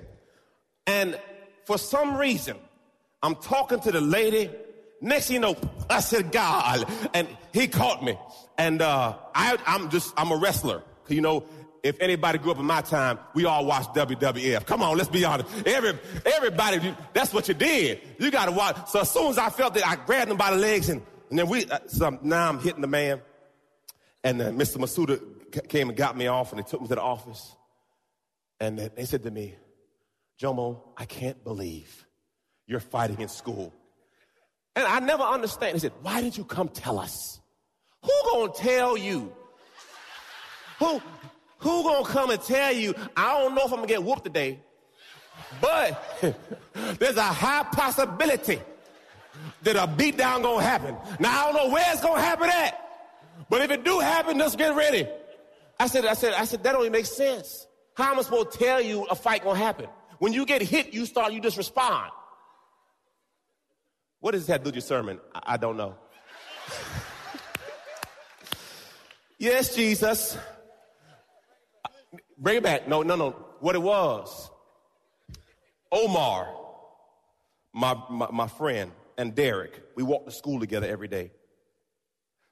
And 0.88 1.20
for 1.66 1.78
some 1.78 2.18
reason, 2.18 2.58
I'm 3.22 3.36
talking 3.36 3.80
to 3.82 3.92
the 3.92 4.02
lady. 4.02 4.50
Next 5.02 5.30
you 5.30 5.40
know, 5.40 5.56
I 5.90 6.00
said, 6.00 6.32
God. 6.32 6.86
And 7.14 7.28
he 7.54 7.68
caught 7.68 8.04
me. 8.04 8.18
And 8.58 8.82
uh, 8.82 9.16
I, 9.34 9.58
I'm 9.66 9.90
just, 9.90 10.14
I'm 10.18 10.32
a 10.32 10.38
wrestler. 10.38 10.84
You 11.08 11.22
know, 11.22 11.46
if 11.84 12.00
anybody 12.00 12.38
grew 12.38 12.52
up 12.52 12.60
in 12.60 12.66
my 12.66 12.82
time, 12.82 13.20
we 13.34 13.46
all 13.46 13.66
watched 13.66 13.94
WWF. 13.94 14.66
Come 14.66 14.82
on, 14.82 14.98
let's 14.98 15.10
be 15.10 15.26
honest. 15.26 15.50
Every, 15.68 16.00
everybody, 16.26 16.96
that's 17.14 17.34
what 17.34 17.48
you 17.48 17.54
did. 17.54 18.02
You 18.20 18.32
got 18.32 18.46
to 18.46 18.52
watch. 18.52 18.88
So 18.88 19.02
as 19.02 19.12
soon 19.12 19.30
as 19.30 19.38
I 19.38 19.50
felt 19.50 19.76
it, 19.76 19.86
I 19.86 19.98
grabbed 19.98 20.32
him 20.32 20.38
by 20.38 20.52
the 20.52 20.58
legs 20.58 20.90
and, 20.90 21.02
and 21.30 21.40
then 21.40 21.48
we, 21.48 21.66
uh, 21.66 21.80
so 21.88 22.18
now 22.22 22.48
I'm 22.48 22.60
hitting 22.60 22.82
the 22.82 22.88
man. 22.88 23.22
And 24.24 24.42
uh, 24.42 24.52
Mr. 24.52 24.78
Masuda 24.78 25.22
came 25.62 25.90
and 25.90 25.98
got 25.98 26.18
me 26.18 26.28
off 26.28 26.52
and 26.52 26.60
they 26.60 26.64
took 26.64 26.82
me 26.82 26.88
to 26.88 26.96
the 26.96 27.02
office. 27.02 27.56
And 28.60 28.80
they 28.80 29.06
said 29.06 29.24
to 29.24 29.32
me, 29.32 29.56
Jomo, 30.40 30.82
I 30.98 31.06
can't 31.06 31.44
believe 31.44 32.06
you're 32.66 32.80
fighting 32.80 33.20
in 33.22 33.28
school. 33.28 33.74
And 34.76 34.86
I 34.86 35.00
never 35.00 35.24
understand. 35.24 35.76
They 35.76 35.80
said, 35.80 35.94
why 36.02 36.22
didn't 36.22 36.38
you 36.38 36.46
come 36.46 36.70
tell 36.70 36.98
us? 36.98 37.40
Who 38.04 38.12
gonna 38.32 38.54
tell 38.54 38.98
you? 38.98 39.32
Who, 40.80 41.02
who 41.60 41.84
gonna 41.84 42.06
come 42.06 42.32
and 42.32 42.42
tell 42.42 42.74
you? 42.74 42.96
I 43.16 43.40
don't 43.40 43.56
know 43.56 43.66
if 43.66 43.72
I'm 43.72 43.78
gonna 43.78 43.88
get 43.88 44.04
whooped 44.04 44.24
today, 44.24 44.60
but 45.62 46.36
there's 47.00 47.18
a 47.18 47.22
high 47.22 47.64
possibility 47.64 48.60
that 49.62 49.76
a 49.76 49.88
beatdown 49.88 50.42
gonna 50.42 50.64
happen. 50.64 50.96
Now 51.20 51.42
I 51.42 51.52
don't 51.52 51.68
know 51.68 51.74
where 51.74 51.86
it's 51.94 52.02
gonna 52.02 52.22
happen 52.22 52.50
at, 52.50 52.80
but 53.50 53.62
if 53.62 53.72
it 53.72 53.84
do 53.86 54.00
happen, 54.00 54.38
just 54.38 54.58
get 54.58 54.76
ready. 54.76 55.08
I 55.80 55.88
said, 55.88 56.06
I 56.06 56.14
said, 56.14 56.34
I 56.34 56.46
said, 56.46 56.64
that 56.64 56.72
don't 56.72 56.82
even 56.82 56.92
make 56.92 57.06
sense. 57.06 57.68
How 57.96 58.12
am 58.12 58.20
I 58.20 58.24
supposed 58.24 58.52
to 58.52 58.58
tell 58.58 58.82
you 58.82 59.06
a 59.06 59.16
fight 59.16 59.44
gonna 59.44 59.58
happen? 59.58 59.88
When 60.20 60.34
you 60.34 60.46
get 60.46 60.62
hit, 60.62 60.94
you 60.94 61.06
start, 61.06 61.34
you 61.34 61.42
just 61.42 61.58
respond. 61.58 62.12
What 64.20 64.32
does 64.32 64.48
that 64.48 64.64
do 64.64 64.72
to 64.72 64.76
your 64.76 64.82
sermon? 64.82 65.20
I, 65.36 65.54
I 65.54 65.58
don't 65.58 65.78
know. 65.78 65.96
yes, 69.38 69.76
Jesus. 69.76 70.38
Bring 72.38 72.58
it 72.58 72.64
back. 72.64 72.88
No, 72.88 73.04
no, 73.04 73.16
no. 73.16 73.32
What 73.60 73.76
it 73.76 73.82
was. 73.82 74.50
Omar, 75.92 76.48
my, 77.74 77.96
my, 78.10 78.28
my 78.32 78.48
friend, 78.48 78.92
and 79.18 79.36
Derek, 79.36 79.80
we 79.96 80.04
walked 80.04 80.26
to 80.26 80.32
school 80.32 80.60
together 80.60 80.88
every 80.88 81.08
day. 81.08 81.32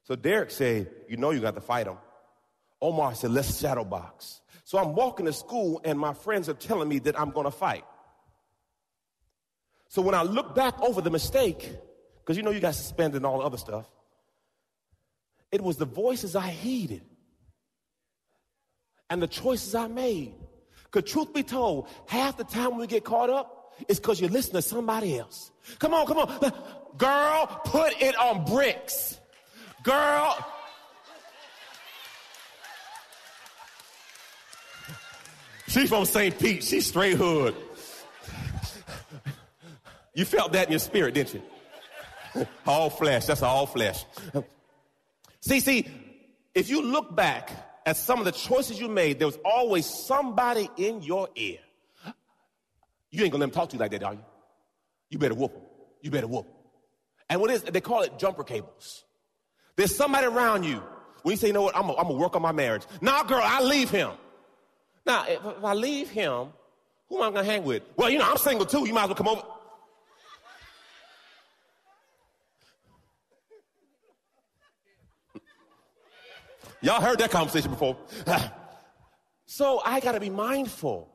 So 0.03 0.15
Derek 0.15 0.51
said, 0.51 0.91
You 1.09 1.17
know 1.17 1.31
you 1.31 1.39
got 1.39 1.55
to 1.55 1.61
fight 1.61 1.87
him. 1.87 1.97
Omar 2.81 3.15
said, 3.15 3.31
let's 3.31 3.59
shadow 3.59 3.83
box. 3.83 4.41
So 4.63 4.77
I'm 4.77 4.95
walking 4.95 5.25
to 5.25 5.33
school 5.33 5.81
and 5.83 5.99
my 5.99 6.13
friends 6.13 6.49
are 6.49 6.53
telling 6.53 6.89
me 6.89 6.99
that 6.99 7.19
I'm 7.19 7.31
going 7.31 7.45
to 7.45 7.51
fight. 7.51 7.83
So 9.89 10.01
when 10.01 10.15
I 10.15 10.23
look 10.23 10.55
back 10.55 10.81
over 10.81 11.01
the 11.01 11.09
mistake, 11.09 11.69
because 12.19 12.37
you 12.37 12.43
know 12.43 12.51
you 12.51 12.59
got 12.59 12.75
suspended 12.75 13.17
and 13.17 13.25
all 13.25 13.39
the 13.39 13.45
other 13.45 13.57
stuff, 13.57 13.85
it 15.51 15.61
was 15.61 15.77
the 15.77 15.85
voices 15.85 16.35
I 16.35 16.47
heeded 16.47 17.03
and 19.09 19.21
the 19.21 19.27
choices 19.27 19.75
I 19.75 19.87
made. 19.87 20.33
Because 20.85 21.11
truth 21.11 21.33
be 21.33 21.43
told, 21.43 21.87
half 22.07 22.37
the 22.37 22.45
time 22.45 22.77
we 22.77 22.87
get 22.87 23.03
caught 23.03 23.29
up, 23.29 23.73
it's 23.87 23.99
because 23.99 24.21
you 24.21 24.29
listen 24.29 24.53
to 24.53 24.61
somebody 24.61 25.17
else. 25.17 25.51
Come 25.79 25.93
on, 25.93 26.05
come 26.05 26.19
on. 26.19 26.53
Girl, 26.97 27.61
put 27.65 28.01
it 28.01 28.15
on 28.17 28.45
bricks. 28.45 29.19
Girl, 29.83 30.37
She's 35.71 35.87
from 35.87 36.03
St. 36.03 36.37
Pete. 36.37 36.65
She's 36.65 36.85
straight 36.85 37.15
hood. 37.15 37.55
You 40.13 40.25
felt 40.25 40.51
that 40.51 40.67
in 40.67 40.71
your 40.71 40.79
spirit, 40.79 41.13
didn't 41.13 41.33
you? 41.35 42.45
all 42.67 42.89
flesh. 42.89 43.25
That's 43.25 43.41
all 43.41 43.65
flesh. 43.65 44.03
See, 45.39 45.61
see, 45.61 45.87
if 46.53 46.69
you 46.69 46.81
look 46.81 47.15
back 47.15 47.51
at 47.85 47.95
some 47.95 48.19
of 48.19 48.25
the 48.25 48.33
choices 48.33 48.81
you 48.81 48.89
made, 48.89 49.19
there 49.19 49.27
was 49.27 49.39
always 49.45 49.85
somebody 49.85 50.69
in 50.75 51.03
your 51.03 51.29
ear. 51.35 51.59
You 53.09 53.23
ain't 53.23 53.31
gonna 53.31 53.45
let 53.45 53.53
them 53.53 53.61
talk 53.61 53.69
to 53.69 53.77
you 53.77 53.79
like 53.79 53.91
that, 53.91 54.03
are 54.03 54.13
you? 54.13 54.25
You 55.09 55.19
better 55.19 55.35
whoop 55.35 55.53
them. 55.53 55.63
You 56.01 56.11
better 56.11 56.27
whoop. 56.27 56.47
And 57.29 57.39
what 57.39 57.49
is, 57.49 57.63
they 57.63 57.79
call 57.79 58.01
it 58.01 58.19
jumper 58.19 58.43
cables. 58.43 59.05
There's 59.77 59.95
somebody 59.95 60.27
around 60.27 60.65
you. 60.65 60.83
When 61.23 61.31
you 61.31 61.37
say, 61.37 61.47
you 61.47 61.53
know 61.53 61.61
what, 61.61 61.77
I'm 61.77 61.87
gonna 61.87 62.13
work 62.13 62.35
on 62.35 62.41
my 62.41 62.51
marriage. 62.51 62.83
Nah, 62.99 63.23
girl, 63.23 63.41
I 63.41 63.61
leave 63.61 63.89
him. 63.89 64.11
Now, 65.05 65.25
if, 65.27 65.39
I 65.63 65.73
leave 65.73 66.09
him, 66.09 66.47
who 67.09 67.17
am 67.17 67.23
I 67.23 67.31
going 67.31 67.45
to 67.45 67.51
hang 67.51 67.63
with? 67.63 67.83
Well, 67.95 68.09
you 68.09 68.19
know, 68.19 68.29
I'm 68.29 68.37
single 68.37 68.65
too. 68.65 68.87
You 68.87 68.93
might 68.93 69.03
as 69.03 69.09
well 69.09 69.15
come 69.15 69.27
over. 69.27 69.41
Y'all 76.81 77.01
heard 77.01 77.19
that 77.19 77.31
conversation 77.31 77.71
before. 77.71 77.97
so 79.45 79.81
I 79.83 79.99
got 79.99 80.13
to 80.13 80.19
be 80.19 80.29
mindful 80.29 81.11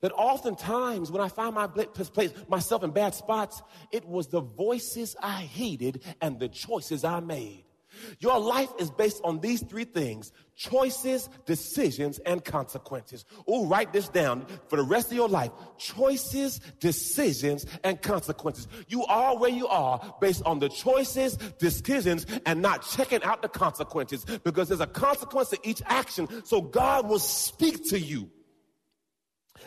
that 0.00 0.12
oftentimes 0.12 1.10
when 1.10 1.20
I 1.20 1.28
find 1.28 1.54
my 1.54 1.66
place, 1.66 2.32
myself 2.48 2.82
in 2.82 2.90
bad 2.90 3.14
spots, 3.14 3.62
it 3.92 4.06
was 4.06 4.28
the 4.28 4.40
voices 4.40 5.16
I 5.22 5.42
heeded 5.42 6.02
and 6.20 6.38
the 6.38 6.48
choices 6.48 7.04
I 7.04 7.20
made. 7.20 7.64
Your 8.18 8.38
life 8.38 8.70
is 8.78 8.90
based 8.90 9.20
on 9.24 9.40
these 9.40 9.62
three 9.62 9.84
things 9.84 10.32
choices, 10.56 11.30
decisions, 11.46 12.18
and 12.26 12.44
consequences. 12.44 13.24
Oh, 13.48 13.66
write 13.66 13.94
this 13.94 14.10
down 14.10 14.44
for 14.68 14.76
the 14.76 14.82
rest 14.82 15.06
of 15.06 15.14
your 15.14 15.28
life. 15.28 15.50
Choices, 15.78 16.60
decisions, 16.80 17.64
and 17.82 18.00
consequences. 18.02 18.68
You 18.86 19.04
are 19.06 19.38
where 19.38 19.50
you 19.50 19.66
are 19.68 20.16
based 20.20 20.42
on 20.44 20.58
the 20.58 20.68
choices, 20.68 21.38
decisions, 21.58 22.26
and 22.44 22.60
not 22.60 22.86
checking 22.86 23.22
out 23.22 23.40
the 23.40 23.48
consequences 23.48 24.26
because 24.44 24.68
there's 24.68 24.80
a 24.80 24.86
consequence 24.86 25.48
to 25.48 25.58
each 25.62 25.80
action. 25.86 26.28
So 26.44 26.60
God 26.60 27.08
will 27.08 27.18
speak 27.18 27.88
to 27.88 27.98
you. 27.98 28.30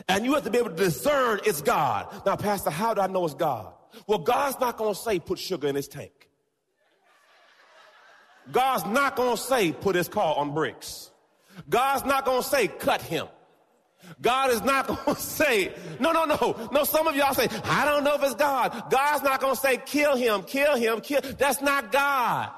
And 0.08 0.24
you 0.24 0.34
have 0.34 0.44
to 0.44 0.50
be 0.50 0.58
able 0.58 0.70
to 0.70 0.76
discern 0.76 1.40
it's 1.44 1.60
God. 1.60 2.22
Now, 2.24 2.36
Pastor, 2.36 2.70
how 2.70 2.94
do 2.94 3.00
I 3.00 3.06
know 3.06 3.24
it's 3.24 3.34
God? 3.34 3.72
Well, 4.06 4.18
God's 4.18 4.58
not 4.60 4.76
going 4.76 4.94
to 4.94 5.00
say 5.00 5.18
put 5.18 5.38
sugar 5.38 5.68
in 5.68 5.74
his 5.74 5.88
tank. 5.88 6.28
God's 8.50 8.84
not 8.86 9.16
going 9.16 9.36
to 9.36 9.42
say 9.42 9.72
put 9.72 9.96
his 9.96 10.08
car 10.08 10.36
on 10.36 10.54
bricks. 10.54 11.10
God's 11.68 12.04
not 12.04 12.24
going 12.24 12.42
to 12.42 12.48
say 12.48 12.68
cut 12.68 13.00
him. 13.00 13.26
God 14.20 14.50
is 14.50 14.62
not 14.62 14.86
going 15.04 15.16
to 15.16 15.20
say, 15.20 15.72
no, 15.98 16.12
no, 16.12 16.24
no. 16.24 16.68
No, 16.72 16.84
some 16.84 17.06
of 17.06 17.16
y'all 17.16 17.34
say, 17.34 17.48
I 17.64 17.84
don't 17.84 18.04
know 18.04 18.14
if 18.14 18.22
it's 18.22 18.34
God. 18.34 18.90
God's 18.90 19.22
not 19.22 19.40
going 19.40 19.54
to 19.54 19.60
say 19.60 19.78
kill 19.78 20.16
him, 20.16 20.42
kill 20.42 20.76
him, 20.76 21.00
kill. 21.00 21.20
That's 21.38 21.60
not 21.60 21.90
God. 21.90 22.50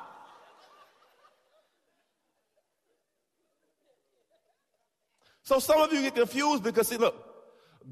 So 5.42 5.60
some 5.60 5.80
of 5.80 5.92
you 5.92 6.02
get 6.02 6.16
confused 6.16 6.64
because 6.64 6.88
see, 6.88 6.96
look, 6.96 7.14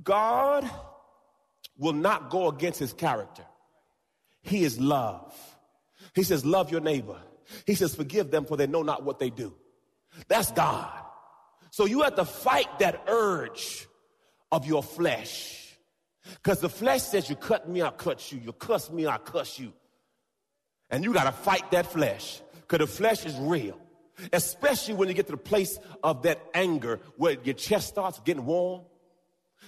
God 0.02 0.68
will 1.78 1.92
not 1.92 2.28
go 2.28 2.48
against 2.48 2.80
his 2.80 2.92
character. 2.92 3.44
He 4.42 4.64
is 4.64 4.80
love. 4.80 5.32
He 6.14 6.24
says, 6.24 6.44
love 6.44 6.72
your 6.72 6.80
neighbor. 6.80 7.16
He 7.66 7.74
says, 7.74 7.94
forgive 7.94 8.30
them 8.30 8.44
for 8.44 8.56
they 8.56 8.66
know 8.66 8.82
not 8.82 9.04
what 9.04 9.18
they 9.18 9.30
do. 9.30 9.54
That's 10.28 10.52
God. 10.52 10.90
So 11.70 11.86
you 11.86 12.02
have 12.02 12.14
to 12.16 12.24
fight 12.24 12.78
that 12.78 13.04
urge 13.08 13.86
of 14.52 14.66
your 14.66 14.82
flesh. 14.82 15.76
Because 16.36 16.60
the 16.60 16.68
flesh 16.68 17.02
says, 17.02 17.28
you 17.28 17.36
cut 17.36 17.68
me, 17.68 17.82
I 17.82 17.90
cut 17.90 18.32
you. 18.32 18.40
You 18.42 18.52
cuss 18.52 18.90
me, 18.90 19.06
I 19.06 19.18
cuss 19.18 19.58
you. 19.58 19.72
And 20.90 21.04
you 21.04 21.12
got 21.12 21.24
to 21.24 21.32
fight 21.32 21.70
that 21.72 21.86
flesh. 21.86 22.40
Because 22.54 22.78
the 22.78 22.86
flesh 22.86 23.26
is 23.26 23.34
real. 23.36 23.78
Especially 24.32 24.94
when 24.94 25.08
you 25.08 25.14
get 25.14 25.26
to 25.26 25.32
the 25.32 25.38
place 25.38 25.78
of 26.02 26.22
that 26.22 26.40
anger 26.54 27.00
where 27.16 27.36
your 27.42 27.54
chest 27.54 27.88
starts 27.88 28.20
getting 28.20 28.46
warm. 28.46 28.82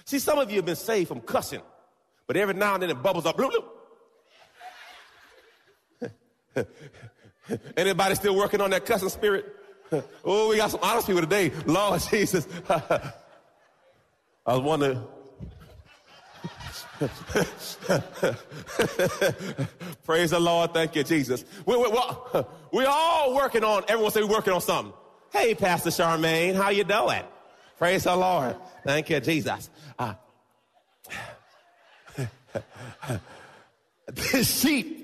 See, 0.05 0.19
some 0.19 0.39
of 0.39 0.49
you 0.49 0.57
have 0.57 0.65
been 0.65 0.77
saved 0.77 1.09
from 1.09 1.19
cussing, 1.19 1.61
but 2.27 2.37
every 2.37 2.53
now 2.53 2.75
and 2.75 2.83
then 2.83 2.89
it 2.89 3.03
bubbles 3.03 3.25
up. 3.25 3.37
Anybody 7.77 8.15
still 8.15 8.35
working 8.35 8.61
on 8.61 8.69
that 8.71 8.85
cussing 8.85 9.09
spirit? 9.09 9.45
oh, 10.25 10.49
we 10.49 10.57
got 10.57 10.71
some 10.71 10.79
honest 10.83 11.07
people 11.07 11.21
today. 11.21 11.51
Lord 11.65 12.01
Jesus. 12.11 12.47
I 12.69 13.11
was 14.45 14.61
wondering. 14.61 15.03
Praise 20.03 20.31
the 20.31 20.39
Lord. 20.39 20.73
Thank 20.73 20.95
you, 20.95 21.03
Jesus. 21.03 21.45
We, 21.65 21.77
we, 21.77 21.87
we 22.73 22.85
all 22.85 23.35
working 23.35 23.63
on, 23.63 23.83
everyone 23.87 24.11
say 24.11 24.23
we're 24.23 24.29
working 24.29 24.53
on 24.53 24.61
something. 24.61 24.93
Hey, 25.31 25.53
Pastor 25.53 25.89
Charmaine, 25.89 26.55
how 26.55 26.69
you 26.69 26.83
doing? 26.83 27.23
Praise 27.77 28.05
the 28.05 28.15
Lord. 28.15 28.55
Thank 28.83 29.09
you, 29.09 29.19
Jesus. 29.19 29.69
Uh, 29.99 30.15
the 34.07 34.43
sheep 34.43 34.97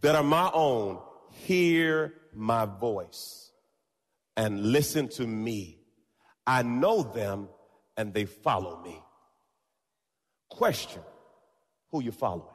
that 0.00 0.14
are 0.14 0.22
my 0.22 0.50
own 0.52 0.98
hear 1.40 2.14
my 2.34 2.64
voice 2.64 3.50
and 4.36 4.72
listen 4.72 5.08
to 5.08 5.26
me. 5.26 5.78
I 6.46 6.62
know 6.62 7.02
them 7.02 7.48
and 7.96 8.14
they 8.14 8.24
follow 8.24 8.82
me. 8.82 9.02
Question 10.48 11.02
who 11.90 12.02
you 12.02 12.12
following? 12.12 12.46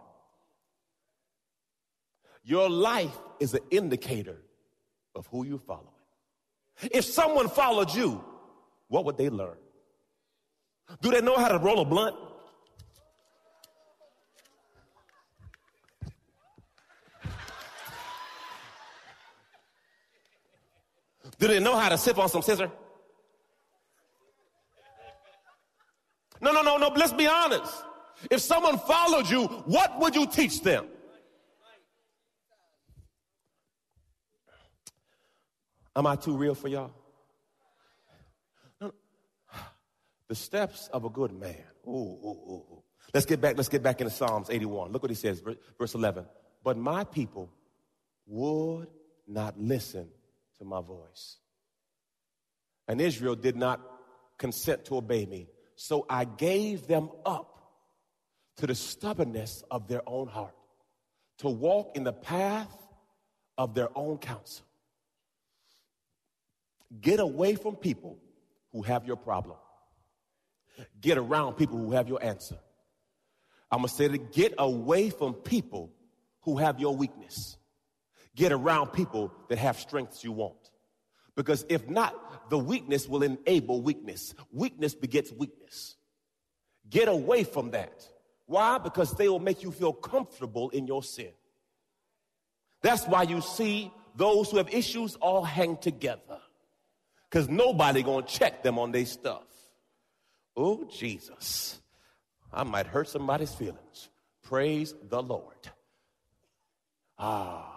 Your 2.43 2.69
life 2.69 3.17
is 3.39 3.53
an 3.53 3.61
indicator 3.71 4.37
of 5.15 5.27
who 5.27 5.45
you're 5.45 5.57
following. 5.57 5.87
If 6.91 7.05
someone 7.05 7.49
followed 7.49 7.93
you, 7.93 8.23
what 8.87 9.05
would 9.05 9.17
they 9.17 9.29
learn? 9.29 9.57
Do 11.01 11.11
they 11.11 11.21
know 11.21 11.37
how 11.37 11.47
to 11.47 11.57
roll 11.57 11.79
a 11.79 11.85
blunt? 11.85 12.15
Do 21.39 21.47
they 21.47 21.59
know 21.59 21.75
how 21.75 21.89
to 21.89 21.97
sip 21.97 22.17
on 22.17 22.29
some 22.29 22.41
sizzurp? 22.41 22.71
No, 26.41 26.51
no, 26.51 26.61
no, 26.61 26.77
no. 26.77 26.89
Let's 26.89 27.13
be 27.13 27.27
honest. 27.27 27.73
If 28.29 28.41
someone 28.41 28.77
followed 28.79 29.29
you, 29.29 29.45
what 29.65 29.99
would 29.99 30.15
you 30.15 30.25
teach 30.27 30.61
them? 30.61 30.87
Am 35.95 36.05
I 36.05 36.15
too 36.15 36.35
real 36.35 36.55
for 36.55 36.67
y'all? 36.67 36.91
No, 38.81 38.91
The 40.27 40.35
steps 40.35 40.89
of 40.91 41.05
a 41.05 41.09
good 41.09 41.31
man. 41.31 41.63
Ooh, 41.87 41.91
ooh, 41.91 42.39
ooh, 42.49 42.63
ooh. 42.71 42.83
Let's 43.13 43.25
get 43.25 43.39
back. 43.39 43.55
Let's 43.55 43.69
get 43.69 43.81
back 43.81 44.01
into 44.01 44.11
Psalms 44.11 44.49
81. 44.49 44.91
Look 44.91 45.03
what 45.03 45.09
he 45.09 45.15
says, 45.15 45.41
verse 45.77 45.95
11. 45.95 46.25
But 46.63 46.77
my 46.77 47.05
people 47.05 47.49
would 48.27 48.87
not 49.27 49.57
listen 49.57 50.09
to 50.59 50.65
my 50.65 50.81
voice. 50.81 51.37
And 52.87 53.01
Israel 53.01 53.35
did 53.35 53.55
not 53.55 53.81
consent 54.37 54.85
to 54.85 54.97
obey 54.97 55.25
me. 55.25 55.47
So 55.75 56.05
I 56.09 56.25
gave 56.25 56.87
them 56.87 57.09
up 57.25 57.51
to 58.57 58.67
the 58.67 58.75
stubbornness 58.75 59.63
of 59.69 59.87
their 59.87 60.01
own 60.07 60.27
heart, 60.27 60.55
to 61.39 61.49
walk 61.49 61.97
in 61.97 62.03
the 62.03 62.13
path 62.13 62.71
of 63.57 63.73
their 63.73 63.89
own 63.97 64.17
counsel. 64.17 64.65
Get 67.01 67.19
away 67.19 67.55
from 67.55 67.75
people 67.75 68.17
who 68.71 68.81
have 68.83 69.05
your 69.05 69.17
problem. 69.17 69.57
Get 71.01 71.17
around 71.17 71.55
people 71.55 71.77
who 71.77 71.91
have 71.91 72.07
your 72.07 72.23
answer. 72.23 72.57
I'm 73.71 73.79
going 73.79 73.89
to 73.89 73.93
say 73.93 74.05
it 74.05 74.31
get 74.31 74.53
away 74.57 75.09
from 75.09 75.33
people 75.33 75.91
who 76.41 76.57
have 76.57 76.79
your 76.79 76.95
weakness. 76.95 77.57
Get 78.35 78.51
around 78.51 78.87
people 78.93 79.33
that 79.49 79.57
have 79.57 79.79
strengths 79.79 80.23
you 80.23 80.31
want. 80.31 80.71
Because 81.35 81.65
if 81.69 81.89
not, 81.89 82.49
the 82.49 82.57
weakness 82.57 83.07
will 83.07 83.23
enable 83.23 83.81
weakness. 83.81 84.33
Weakness 84.51 84.93
begets 84.93 85.31
weakness. 85.31 85.95
Get 86.89 87.07
away 87.07 87.43
from 87.43 87.71
that. 87.71 88.07
Why? 88.45 88.77
Because 88.77 89.11
they 89.13 89.27
will 89.27 89.39
make 89.39 89.63
you 89.63 89.71
feel 89.71 89.93
comfortable 89.93 90.69
in 90.69 90.85
your 90.85 91.03
sin. 91.03 91.31
That's 92.81 93.05
why 93.05 93.23
you 93.23 93.41
see 93.41 93.91
those 94.15 94.51
who 94.51 94.57
have 94.57 94.73
issues 94.73 95.15
all 95.15 95.43
hang 95.43 95.77
together. 95.77 96.39
Because 97.29 97.49
nobody 97.49 98.03
gonna 98.03 98.25
check 98.25 98.63
them 98.63 98.77
on 98.77 98.91
their 98.91 99.05
stuff. 99.05 99.43
Oh, 100.55 100.85
Jesus. 100.85 101.81
I 102.53 102.63
might 102.63 102.87
hurt 102.87 103.09
somebody's 103.09 103.53
feelings. 103.53 104.09
Praise 104.43 104.93
the 105.09 105.21
Lord. 105.21 105.69
Ah, 107.17 107.74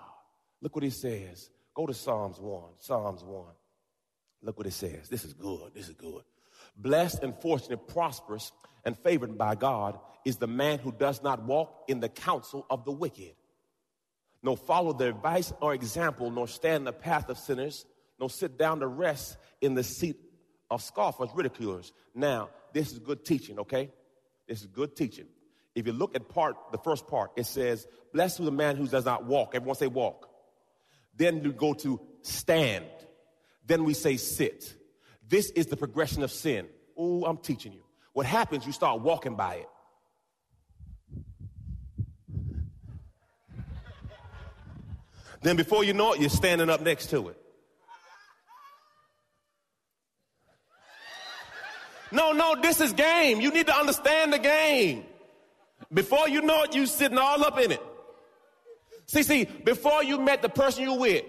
look 0.60 0.74
what 0.74 0.84
he 0.84 0.90
says. 0.90 1.50
Go 1.74 1.86
to 1.86 1.94
Psalms 1.94 2.40
1. 2.40 2.62
Psalms 2.78 3.22
1. 3.22 3.44
Look 4.42 4.58
what 4.58 4.66
it 4.66 4.72
says. 4.72 5.08
This 5.08 5.24
is 5.24 5.32
good. 5.32 5.72
This 5.74 5.88
is 5.88 5.94
good. 5.94 6.22
Blessed 6.76 7.22
and 7.22 7.34
fortunate, 7.40 7.88
prosperous, 7.88 8.52
and 8.84 8.96
favored 8.96 9.36
by 9.36 9.54
God 9.54 9.98
is 10.24 10.36
the 10.36 10.46
man 10.46 10.78
who 10.78 10.92
does 10.92 11.22
not 11.22 11.44
walk 11.44 11.84
in 11.88 12.00
the 12.00 12.08
counsel 12.08 12.66
of 12.70 12.84
the 12.84 12.92
wicked, 12.92 13.34
nor 14.42 14.56
follow 14.56 14.92
their 14.92 15.10
advice 15.10 15.52
or 15.60 15.74
example, 15.74 16.30
nor 16.30 16.46
stand 16.46 16.76
in 16.76 16.84
the 16.84 16.92
path 16.92 17.28
of 17.28 17.38
sinners, 17.38 17.84
nor 18.18 18.30
sit 18.30 18.58
down 18.58 18.80
to 18.80 18.86
rest 18.86 19.36
in 19.60 19.74
the 19.74 19.82
seat 19.82 20.16
of 20.70 20.82
scoffers, 20.82 21.30
ridiculers. 21.34 21.92
Now, 22.14 22.50
this 22.72 22.92
is 22.92 22.98
good 22.98 23.24
teaching, 23.24 23.58
okay? 23.60 23.90
This 24.46 24.60
is 24.60 24.66
good 24.66 24.96
teaching. 24.96 25.26
If 25.74 25.86
you 25.86 25.92
look 25.92 26.14
at 26.16 26.28
part, 26.28 26.56
the 26.72 26.78
first 26.78 27.06
part, 27.06 27.32
it 27.36 27.46
says, 27.46 27.86
Blessed 28.12 28.40
is 28.40 28.46
the 28.46 28.52
man 28.52 28.76
who 28.76 28.86
does 28.86 29.04
not 29.04 29.24
walk. 29.24 29.54
Everyone 29.54 29.76
say 29.76 29.86
walk. 29.86 30.27
Then 31.18 31.42
you 31.44 31.52
go 31.52 31.74
to 31.74 32.00
stand. 32.22 32.86
Then 33.66 33.84
we 33.84 33.92
say 33.92 34.16
sit. 34.16 34.74
This 35.28 35.50
is 35.50 35.66
the 35.66 35.76
progression 35.76 36.22
of 36.22 36.30
sin. 36.30 36.66
Oh, 36.96 37.24
I'm 37.24 37.36
teaching 37.36 37.72
you. 37.72 37.82
What 38.14 38.24
happens, 38.24 38.64
you 38.64 38.72
start 38.72 39.00
walking 39.00 39.36
by 39.36 39.56
it. 39.56 39.68
Then 45.42 45.56
before 45.56 45.84
you 45.84 45.92
know 45.92 46.14
it, 46.14 46.20
you're 46.20 46.30
standing 46.30 46.70
up 46.70 46.80
next 46.80 47.10
to 47.10 47.28
it. 47.28 47.36
No, 52.10 52.32
no, 52.32 52.56
this 52.60 52.80
is 52.80 52.92
game. 52.92 53.40
You 53.40 53.50
need 53.52 53.66
to 53.66 53.76
understand 53.76 54.32
the 54.32 54.38
game. 54.38 55.04
Before 55.92 56.28
you 56.28 56.42
know 56.42 56.62
it, 56.62 56.74
you 56.74 56.86
sitting 56.86 57.18
all 57.18 57.44
up 57.44 57.58
in 57.58 57.72
it. 57.72 57.82
See, 59.08 59.22
see, 59.22 59.44
before 59.44 60.04
you 60.04 60.18
met 60.18 60.42
the 60.42 60.50
person 60.50 60.82
you 60.82 60.92
with, 60.92 61.24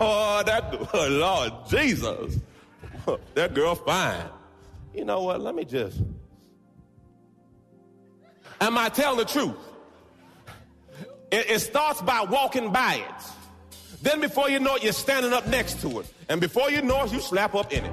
oh, 0.00 0.42
that 0.44 0.74
oh, 0.92 1.08
Lord 1.08 1.52
Jesus, 1.68 2.40
that 3.34 3.54
girl 3.54 3.76
fine. 3.76 4.26
You 4.92 5.04
know 5.04 5.22
what? 5.22 5.40
Let 5.40 5.54
me 5.54 5.64
just. 5.64 6.00
Am 8.60 8.76
I 8.76 8.88
telling 8.88 9.18
the 9.18 9.24
truth? 9.24 9.56
It, 11.30 11.50
it 11.50 11.58
starts 11.60 12.02
by 12.02 12.22
walking 12.22 12.72
by 12.72 12.94
it. 12.94 13.24
Then 14.02 14.20
before 14.20 14.50
you 14.50 14.58
know 14.58 14.74
it, 14.76 14.82
you're 14.82 14.92
standing 14.92 15.32
up 15.32 15.46
next 15.46 15.80
to 15.82 16.00
it. 16.00 16.12
And 16.28 16.40
before 16.40 16.70
you 16.70 16.82
know 16.82 17.04
it, 17.04 17.12
you 17.12 17.20
slap 17.20 17.54
up 17.54 17.72
in 17.72 17.84
it. 17.84 17.92